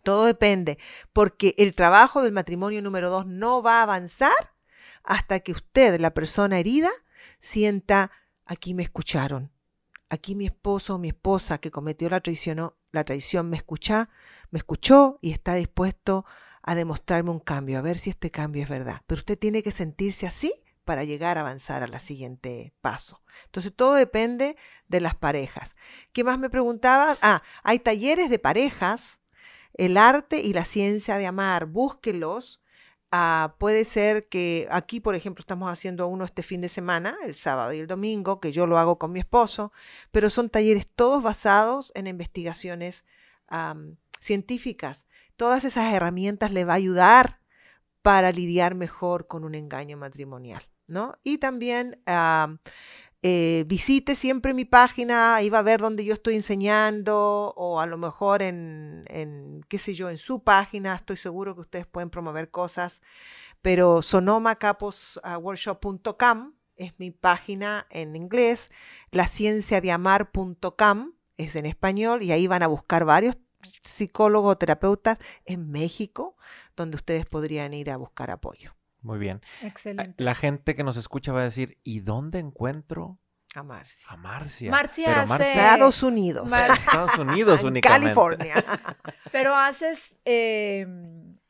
Todo 0.04 0.24
depende, 0.24 0.78
porque 1.12 1.56
el 1.58 1.74
trabajo 1.74 2.22
del 2.22 2.30
matrimonio 2.32 2.80
número 2.82 3.10
dos 3.10 3.26
no 3.26 3.64
va 3.64 3.80
a 3.80 3.82
avanzar 3.82 4.54
hasta 5.02 5.40
que 5.40 5.50
usted, 5.50 5.98
la 5.98 6.14
persona 6.14 6.60
herida, 6.60 6.90
sienta, 7.40 8.12
aquí 8.44 8.74
me 8.74 8.84
escucharon, 8.84 9.50
aquí 10.08 10.36
mi 10.36 10.46
esposo 10.46 10.94
o 10.94 10.98
mi 10.98 11.08
esposa 11.08 11.58
que 11.58 11.72
cometió 11.72 12.08
la 12.08 12.20
traición, 12.20 12.72
la 12.92 13.02
traición 13.02 13.50
me 13.50 13.56
escucha, 13.56 14.08
me 14.52 14.60
escuchó 14.60 15.18
y 15.20 15.32
está 15.32 15.54
dispuesto 15.54 16.24
a 16.62 16.76
demostrarme 16.76 17.30
un 17.30 17.40
cambio, 17.40 17.80
a 17.80 17.82
ver 17.82 17.98
si 17.98 18.10
este 18.10 18.30
cambio 18.30 18.62
es 18.62 18.68
verdad. 18.68 19.02
Pero 19.08 19.18
usted 19.18 19.36
tiene 19.36 19.64
que 19.64 19.72
sentirse 19.72 20.28
así 20.28 20.54
para 20.86 21.04
llegar 21.04 21.36
a 21.36 21.42
avanzar 21.42 21.82
a 21.82 21.86
la 21.86 21.98
siguiente 21.98 22.72
paso. 22.80 23.20
Entonces 23.44 23.74
todo 23.76 23.92
depende 23.92 24.56
de 24.88 25.00
las 25.00 25.14
parejas. 25.14 25.76
¿Qué 26.14 26.24
más 26.24 26.38
me 26.38 26.48
preguntabas? 26.48 27.18
Ah, 27.20 27.42
hay 27.62 27.78
talleres 27.80 28.30
de 28.30 28.38
parejas 28.38 29.20
el 29.74 29.98
arte 29.98 30.40
y 30.40 30.54
la 30.54 30.64
ciencia 30.64 31.18
de 31.18 31.26
amar, 31.26 31.66
búsquelos. 31.66 32.62
Ah, 33.12 33.54
puede 33.58 33.84
ser 33.84 34.28
que 34.28 34.66
aquí, 34.70 35.00
por 35.00 35.14
ejemplo, 35.14 35.40
estamos 35.40 35.70
haciendo 35.70 36.06
uno 36.06 36.24
este 36.24 36.42
fin 36.42 36.60
de 36.62 36.68
semana, 36.68 37.16
el 37.24 37.34
sábado 37.34 37.72
y 37.72 37.78
el 37.78 37.86
domingo, 37.86 38.40
que 38.40 38.52
yo 38.52 38.66
lo 38.66 38.78
hago 38.78 38.98
con 38.98 39.12
mi 39.12 39.20
esposo, 39.20 39.72
pero 40.10 40.30
son 40.30 40.48
talleres 40.48 40.86
todos 40.86 41.22
basados 41.22 41.92
en 41.94 42.06
investigaciones 42.06 43.04
científicas. 44.18 45.06
Todas 45.36 45.64
esas 45.64 45.92
herramientas 45.92 46.50
le 46.50 46.64
va 46.64 46.72
a 46.72 46.76
ayudar 46.76 47.40
para 48.02 48.32
lidiar 48.32 48.74
mejor 48.74 49.26
con 49.26 49.44
un 49.44 49.54
engaño 49.54 49.96
matrimonial, 49.96 50.62
¿no? 50.88 51.16
Y 51.24 51.38
también 51.38 52.00
am, 52.06 52.58
eh, 53.22 53.64
visite 53.66 54.14
siempre 54.14 54.54
mi 54.54 54.64
página, 54.64 55.34
ahí 55.34 55.50
va 55.50 55.58
a 55.58 55.62
ver 55.62 55.80
donde 55.80 56.04
yo 56.04 56.14
estoy 56.14 56.36
enseñando 56.36 57.52
o 57.56 57.80
a 57.80 57.86
lo 57.86 57.98
mejor 57.98 58.42
en, 58.42 59.04
qué 59.68 59.78
sé 59.78 59.94
yo, 59.94 60.08
en 60.10 60.18
su 60.18 60.44
página, 60.44 60.94
estoy 60.94 61.16
seguro 61.16 61.56
que 61.56 61.62
ustedes 61.62 61.86
pueden 61.86 62.10
promover 62.10 62.50
cosas, 62.50 63.02
pero 63.62 64.02
sonomacaposworkshop.com 64.02 66.52
es 66.76 66.92
mi 66.98 67.10
página 67.10 67.86
en 67.90 68.14
inglés, 68.14 68.70
lascienciadeamar.com 69.10 71.12
es 71.36 71.56
en 71.56 71.66
español 71.66 72.22
y 72.22 72.30
ahí 72.32 72.46
van 72.46 72.62
a 72.62 72.68
buscar 72.68 73.04
varios 73.04 73.36
psicólogos 73.82 74.52
o 74.52 74.58
terapeutas 74.58 75.18
en 75.44 75.70
México 75.70 76.36
donde 76.76 76.96
ustedes 76.96 77.26
podrían 77.26 77.74
ir 77.74 77.90
a 77.90 77.96
buscar 77.96 78.30
apoyo. 78.30 78.76
Muy 79.06 79.18
bien. 79.18 79.40
Excelente. 79.62 80.22
La 80.22 80.34
gente 80.34 80.74
que 80.74 80.82
nos 80.84 80.96
escucha 80.96 81.32
va 81.32 81.40
a 81.40 81.44
decir, 81.44 81.78
¿y 81.84 82.00
dónde 82.00 82.38
encuentro 82.40 83.18
A 83.54 83.62
Marcia. 83.62 84.06
a 84.10 84.16
Marcia? 84.16 84.70
Marcia 84.70 85.06
Pero 85.06 85.20
hace- 85.20 85.28
Marcia 85.28 85.52
Estados 85.72 86.02
Unidos. 86.02 86.50
Mar- 86.50 86.70
en 86.70 86.76
Estados 86.76 87.16
Unidos 87.18 87.60
en 87.60 87.66
únicamente. 87.68 88.04
California. 88.04 88.64
Pero 89.32 89.54
haces 89.54 90.16
eh, 90.24 90.86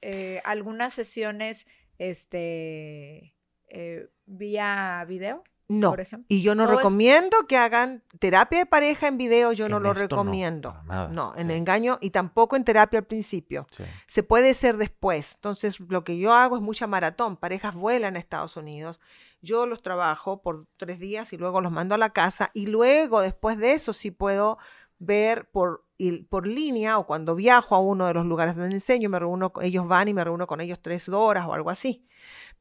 eh, 0.02 0.40
algunas 0.44 0.92
sesiones 0.92 1.66
este, 1.98 3.34
eh, 3.68 4.08
vía 4.26 5.04
video, 5.08 5.42
No. 5.68 5.90
por 5.90 6.00
ejemplo. 6.00 6.26
Y 6.28 6.42
yo 6.42 6.54
no 6.54 6.64
Todo 6.64 6.74
es- 6.74 6.78
recomiendo 6.78 7.36
que 7.48 7.56
hagan 7.56 8.02
terapia 8.20 8.60
de 8.60 8.66
pareja 8.66 9.08
en 9.08 9.18
video, 9.18 9.52
yo 9.52 9.68
no 9.68 9.80
lo 9.80 9.88
no, 9.88 9.94
recomiendo. 9.94 10.76
nada, 10.84 11.08
No, 11.08 11.34
en 11.36 11.48
sí. 11.48 11.54
engaño 11.54 11.98
y 12.00 12.10
tampoco 12.10 12.54
en 12.56 12.64
terapia 12.64 13.00
al 13.00 13.04
principio. 13.06 13.66
Sí. 13.76 13.82
Se 14.06 14.22
puede 14.22 14.50
hacer 14.50 14.76
después. 14.76 15.34
Entonces, 15.34 15.80
lo 15.80 16.04
que 16.04 16.18
yo 16.18 16.32
hago 16.32 16.56
es 16.56 16.62
mucha 16.62 16.86
maratón. 16.86 17.36
Parejas 17.36 17.74
vuelan 17.74 18.14
a 18.16 18.18
Estados 18.20 18.56
Unidos. 18.56 19.00
Yo 19.42 19.66
los 19.66 19.82
trabajo 19.82 20.40
por 20.40 20.66
tres 20.76 20.98
días 20.98 21.32
y 21.32 21.36
luego 21.36 21.60
los 21.60 21.72
mando 21.72 21.94
a 21.94 21.98
la 21.98 22.10
casa. 22.10 22.50
Y 22.54 22.66
luego, 22.68 23.20
después 23.20 23.58
de 23.58 23.72
eso, 23.72 23.92
sí 23.92 24.10
puedo 24.10 24.58
ver 24.98 25.48
por, 25.50 25.84
por 26.30 26.46
línea 26.46 26.98
o 26.98 27.06
cuando 27.06 27.34
viajo 27.34 27.74
a 27.74 27.80
uno 27.80 28.06
de 28.06 28.14
los 28.14 28.24
lugares 28.24 28.56
donde 28.56 28.74
enseño, 28.74 29.10
me 29.10 29.18
reúno, 29.18 29.52
con- 29.52 29.64
ellos 29.64 29.86
van 29.86 30.08
y 30.08 30.14
me 30.14 30.24
reúno 30.24 30.46
con 30.46 30.60
ellos 30.60 30.78
tres 30.80 31.08
horas 31.08 31.44
o 31.46 31.52
algo 31.54 31.70
así. 31.70 32.06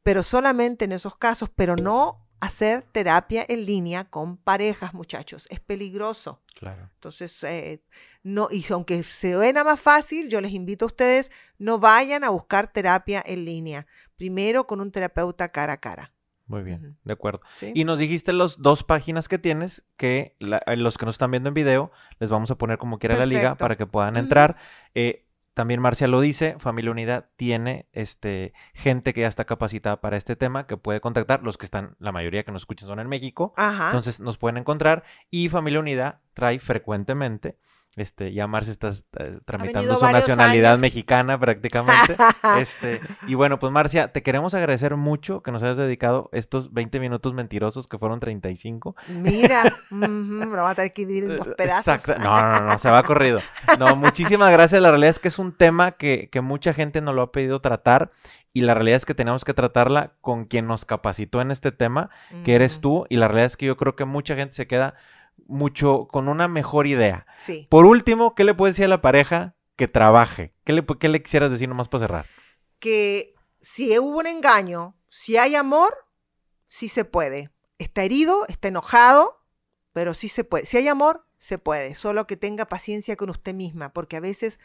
Pero 0.03 0.21
solamente 0.21 0.85
en 0.85 0.91
esos 0.91 1.15
casos, 1.17 1.49
pero 1.55 1.75
no 1.75 2.24
hacer 2.39 2.83
terapia 2.91 3.45
en 3.47 3.65
línea 3.65 4.05
con 4.05 4.37
parejas, 4.37 4.93
muchachos. 4.93 5.47
Es 5.49 5.59
peligroso. 5.59 6.41
Claro. 6.57 6.89
Entonces, 6.95 7.43
eh, 7.43 7.81
no, 8.23 8.47
y 8.51 8.63
aunque 8.71 9.03
se 9.03 9.33
suena 9.33 9.63
más 9.63 9.79
fácil, 9.79 10.29
yo 10.29 10.41
les 10.41 10.51
invito 10.51 10.85
a 10.85 10.87
ustedes, 10.87 11.31
no 11.57 11.79
vayan 11.79 12.23
a 12.23 12.29
buscar 12.29 12.71
terapia 12.71 13.23
en 13.25 13.45
línea. 13.45 13.87
Primero 14.15 14.65
con 14.67 14.81
un 14.81 14.91
terapeuta 14.91 15.49
cara 15.49 15.73
a 15.73 15.77
cara. 15.77 16.11
Muy 16.47 16.61
bien, 16.61 16.95
de 17.03 17.13
acuerdo. 17.13 17.41
¿sí? 17.57 17.71
Y 17.73 17.85
nos 17.85 17.97
dijiste 17.97 18.31
las 18.31 18.59
dos 18.61 18.83
páginas 18.83 19.27
que 19.27 19.39
tienes, 19.39 19.83
que 19.97 20.35
la- 20.39 20.57
a 20.57 20.75
los 20.75 20.95
que 20.97 21.05
nos 21.07 21.15
están 21.15 21.31
viendo 21.31 21.49
en 21.49 21.55
video, 21.55 21.91
les 22.19 22.29
vamos 22.29 22.51
a 22.51 22.55
poner 22.55 22.77
como 22.77 22.99
quiera 22.99 23.15
la 23.17 23.25
liga 23.25 23.55
para 23.55 23.75
que 23.77 23.87
puedan 23.87 24.15
entrar. 24.15 24.55
Eh, 24.93 25.24
también 25.55 25.79
Marcia 25.79 26.07
lo 26.07 26.19
dice, 26.19 26.57
Familia 26.59 26.91
Unida 26.91 27.29
tiene 27.37 27.87
este, 27.93 28.53
gente 28.73 29.13
que 29.13 29.21
ya 29.21 29.27
está 29.29 29.45
capacitada 29.45 30.01
para 30.01 30.17
este 30.17 30.35
tema, 30.35 30.67
que 30.67 30.75
puede 30.75 30.99
contactar. 30.99 31.43
Los 31.43 31.57
que 31.57 31.65
están, 31.65 31.95
la 31.97 32.11
mayoría 32.11 32.43
que 32.43 32.51
nos 32.51 32.63
escuchan 32.63 32.89
son 32.89 32.99
en 32.99 33.07
México. 33.07 33.53
Ajá. 33.55 33.85
Entonces 33.87 34.19
nos 34.19 34.37
pueden 34.37 34.57
encontrar. 34.57 35.05
Y 35.31 35.47
Familia 35.47 35.79
Unida 35.79 36.19
trae 36.33 36.59
frecuentemente 36.59 37.57
Este, 37.95 38.33
ya 38.33 38.45
Marcia 38.45 38.71
está 38.71 38.91
tramitando 39.45 39.95
su 39.95 40.05
nacionalidad 40.05 40.71
años. 40.71 40.81
mexicana 40.81 41.39
prácticamente. 41.39 42.17
este, 42.59 42.99
y 43.25 43.35
bueno, 43.35 43.57
pues 43.57 43.71
Marcia, 43.71 44.09
te 44.09 44.21
queremos 44.21 44.53
agradecer 44.53 44.97
mucho 44.97 45.41
que 45.41 45.51
nos 45.51 45.63
hayas 45.63 45.77
dedicado 45.77 46.29
estos 46.33 46.73
20 46.73 46.99
minutos 46.99 47.33
mentirosos 47.33 47.87
que 47.87 47.97
fueron 47.97 48.19
35. 48.19 48.97
Mira, 49.07 49.63
ujú, 49.91 50.07
me 50.09 50.57
lo 50.57 50.63
va 50.63 50.71
a 50.71 50.75
tener 50.75 50.91
que 50.91 51.05
dividir 51.05 51.31
en 51.31 51.37
dos 51.37 51.47
pedazos. 51.55 51.87
Exacto. 51.87 52.21
No, 52.21 52.51
no, 52.51 52.59
no, 52.61 52.79
se 52.79 52.91
va 52.91 53.01
corrido. 53.03 53.39
No, 53.79 53.95
muchísimas 53.95 54.51
gracias. 54.51 54.81
La 54.81 54.89
realidad 54.89 55.11
es 55.11 55.19
que 55.19 55.29
es 55.29 55.39
un 55.39 55.53
tema 55.53 55.93
que, 55.93 56.29
que 56.29 56.41
mucha 56.41 56.73
gente 56.73 56.99
nos 56.99 57.15
lo 57.15 57.21
ha 57.21 57.31
pedido 57.31 57.61
tratar 57.61 58.11
y 58.55 58.61
la 58.61 58.73
realidad 58.73 58.95
es 58.95 59.05
que 59.05 59.13
tenemos 59.13 59.43
que 59.43 59.53
tratarla 59.53 60.13
con 60.21 60.45
quien 60.45 60.65
nos 60.65 60.85
capacitó 60.85 61.41
en 61.41 61.51
este 61.51 61.73
tema, 61.73 62.09
que 62.45 62.55
eres 62.55 62.79
tú, 62.79 63.05
y 63.09 63.17
la 63.17 63.27
realidad 63.27 63.47
es 63.47 63.57
que 63.57 63.65
yo 63.65 63.75
creo 63.75 63.97
que 63.97 64.05
mucha 64.05 64.37
gente 64.37 64.55
se 64.55 64.65
queda 64.65 64.95
mucho 65.47 66.07
con 66.11 66.27
una 66.27 66.47
mejor 66.47 66.87
idea. 66.87 67.27
Sí. 67.37 67.67
Por 67.69 67.85
último, 67.85 68.35
¿qué 68.35 68.43
le 68.43 68.53
puedes 68.53 68.75
decir 68.75 68.85
a 68.85 68.89
la 68.89 69.01
pareja 69.01 69.55
que 69.75 69.87
trabaje? 69.87 70.53
¿Qué 70.63 70.73
le, 70.73 70.85
qué 70.85 71.09
le 71.09 71.21
quisieras 71.21 71.51
decir 71.51 71.69
nomás 71.69 71.87
para 71.87 72.01
cerrar? 72.01 72.25
que 72.85 73.33
si 73.61 73.97
hubo 73.97 74.19
un 74.19 74.27
engaño, 74.27 74.95
si 75.09 75.37
hay 75.37 75.55
amor, 75.55 76.05
sí 76.67 76.87
se 76.87 77.05
puede. 77.05 77.49
Está 77.79 78.03
herido, 78.03 78.45
está 78.47 78.67
enojado, 78.67 79.43
pero 79.91 80.13
sí 80.13 80.27
se 80.27 80.43
puede. 80.43 80.67
Si 80.67 80.77
hay 80.77 80.87
amor, 80.87 81.25
se 81.37 81.57
puede. 81.57 81.95
Solo 81.95 82.27
que 82.27 82.37
tenga 82.37 82.65
paciencia 82.65 83.15
con 83.15 83.31
usted 83.31 83.53
misma, 83.53 83.91
porque 83.91 84.17
a 84.17 84.19
veces 84.19 84.59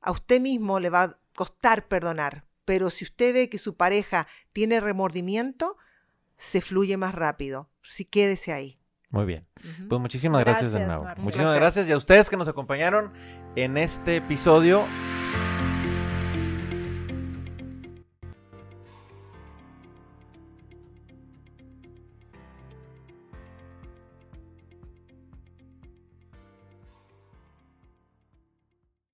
a 0.00 0.12
usted 0.12 0.40
mismo 0.40 0.78
le 0.78 0.90
va 0.90 1.02
a 1.02 1.18
costar 1.34 1.88
perdonar. 1.88 2.44
Pero 2.64 2.90
si 2.90 3.04
usted 3.04 3.34
ve 3.34 3.50
que 3.50 3.58
su 3.58 3.76
pareja 3.76 4.26
tiene 4.52 4.80
remordimiento, 4.80 5.76
se 6.36 6.60
fluye 6.60 6.96
más 6.96 7.14
rápido. 7.14 7.68
Sí, 7.82 8.04
quédese 8.04 8.52
ahí. 8.52 8.78
Muy 9.14 9.26
bien. 9.26 9.46
Pues 9.88 10.00
muchísimas 10.00 10.42
gracias, 10.42 10.72
de 10.72 10.78
Gracias, 10.78 10.88
nuevo. 10.88 11.04
Marta. 11.04 11.22
Muchísimas 11.22 11.54
gracias 11.54 11.88
y 11.88 11.92
a 11.92 11.96
ustedes 11.96 12.28
que 12.28 12.36
nos 12.36 12.48
acompañaron 12.48 13.12
en 13.54 13.78
este 13.78 14.16
episodio. 14.16 14.84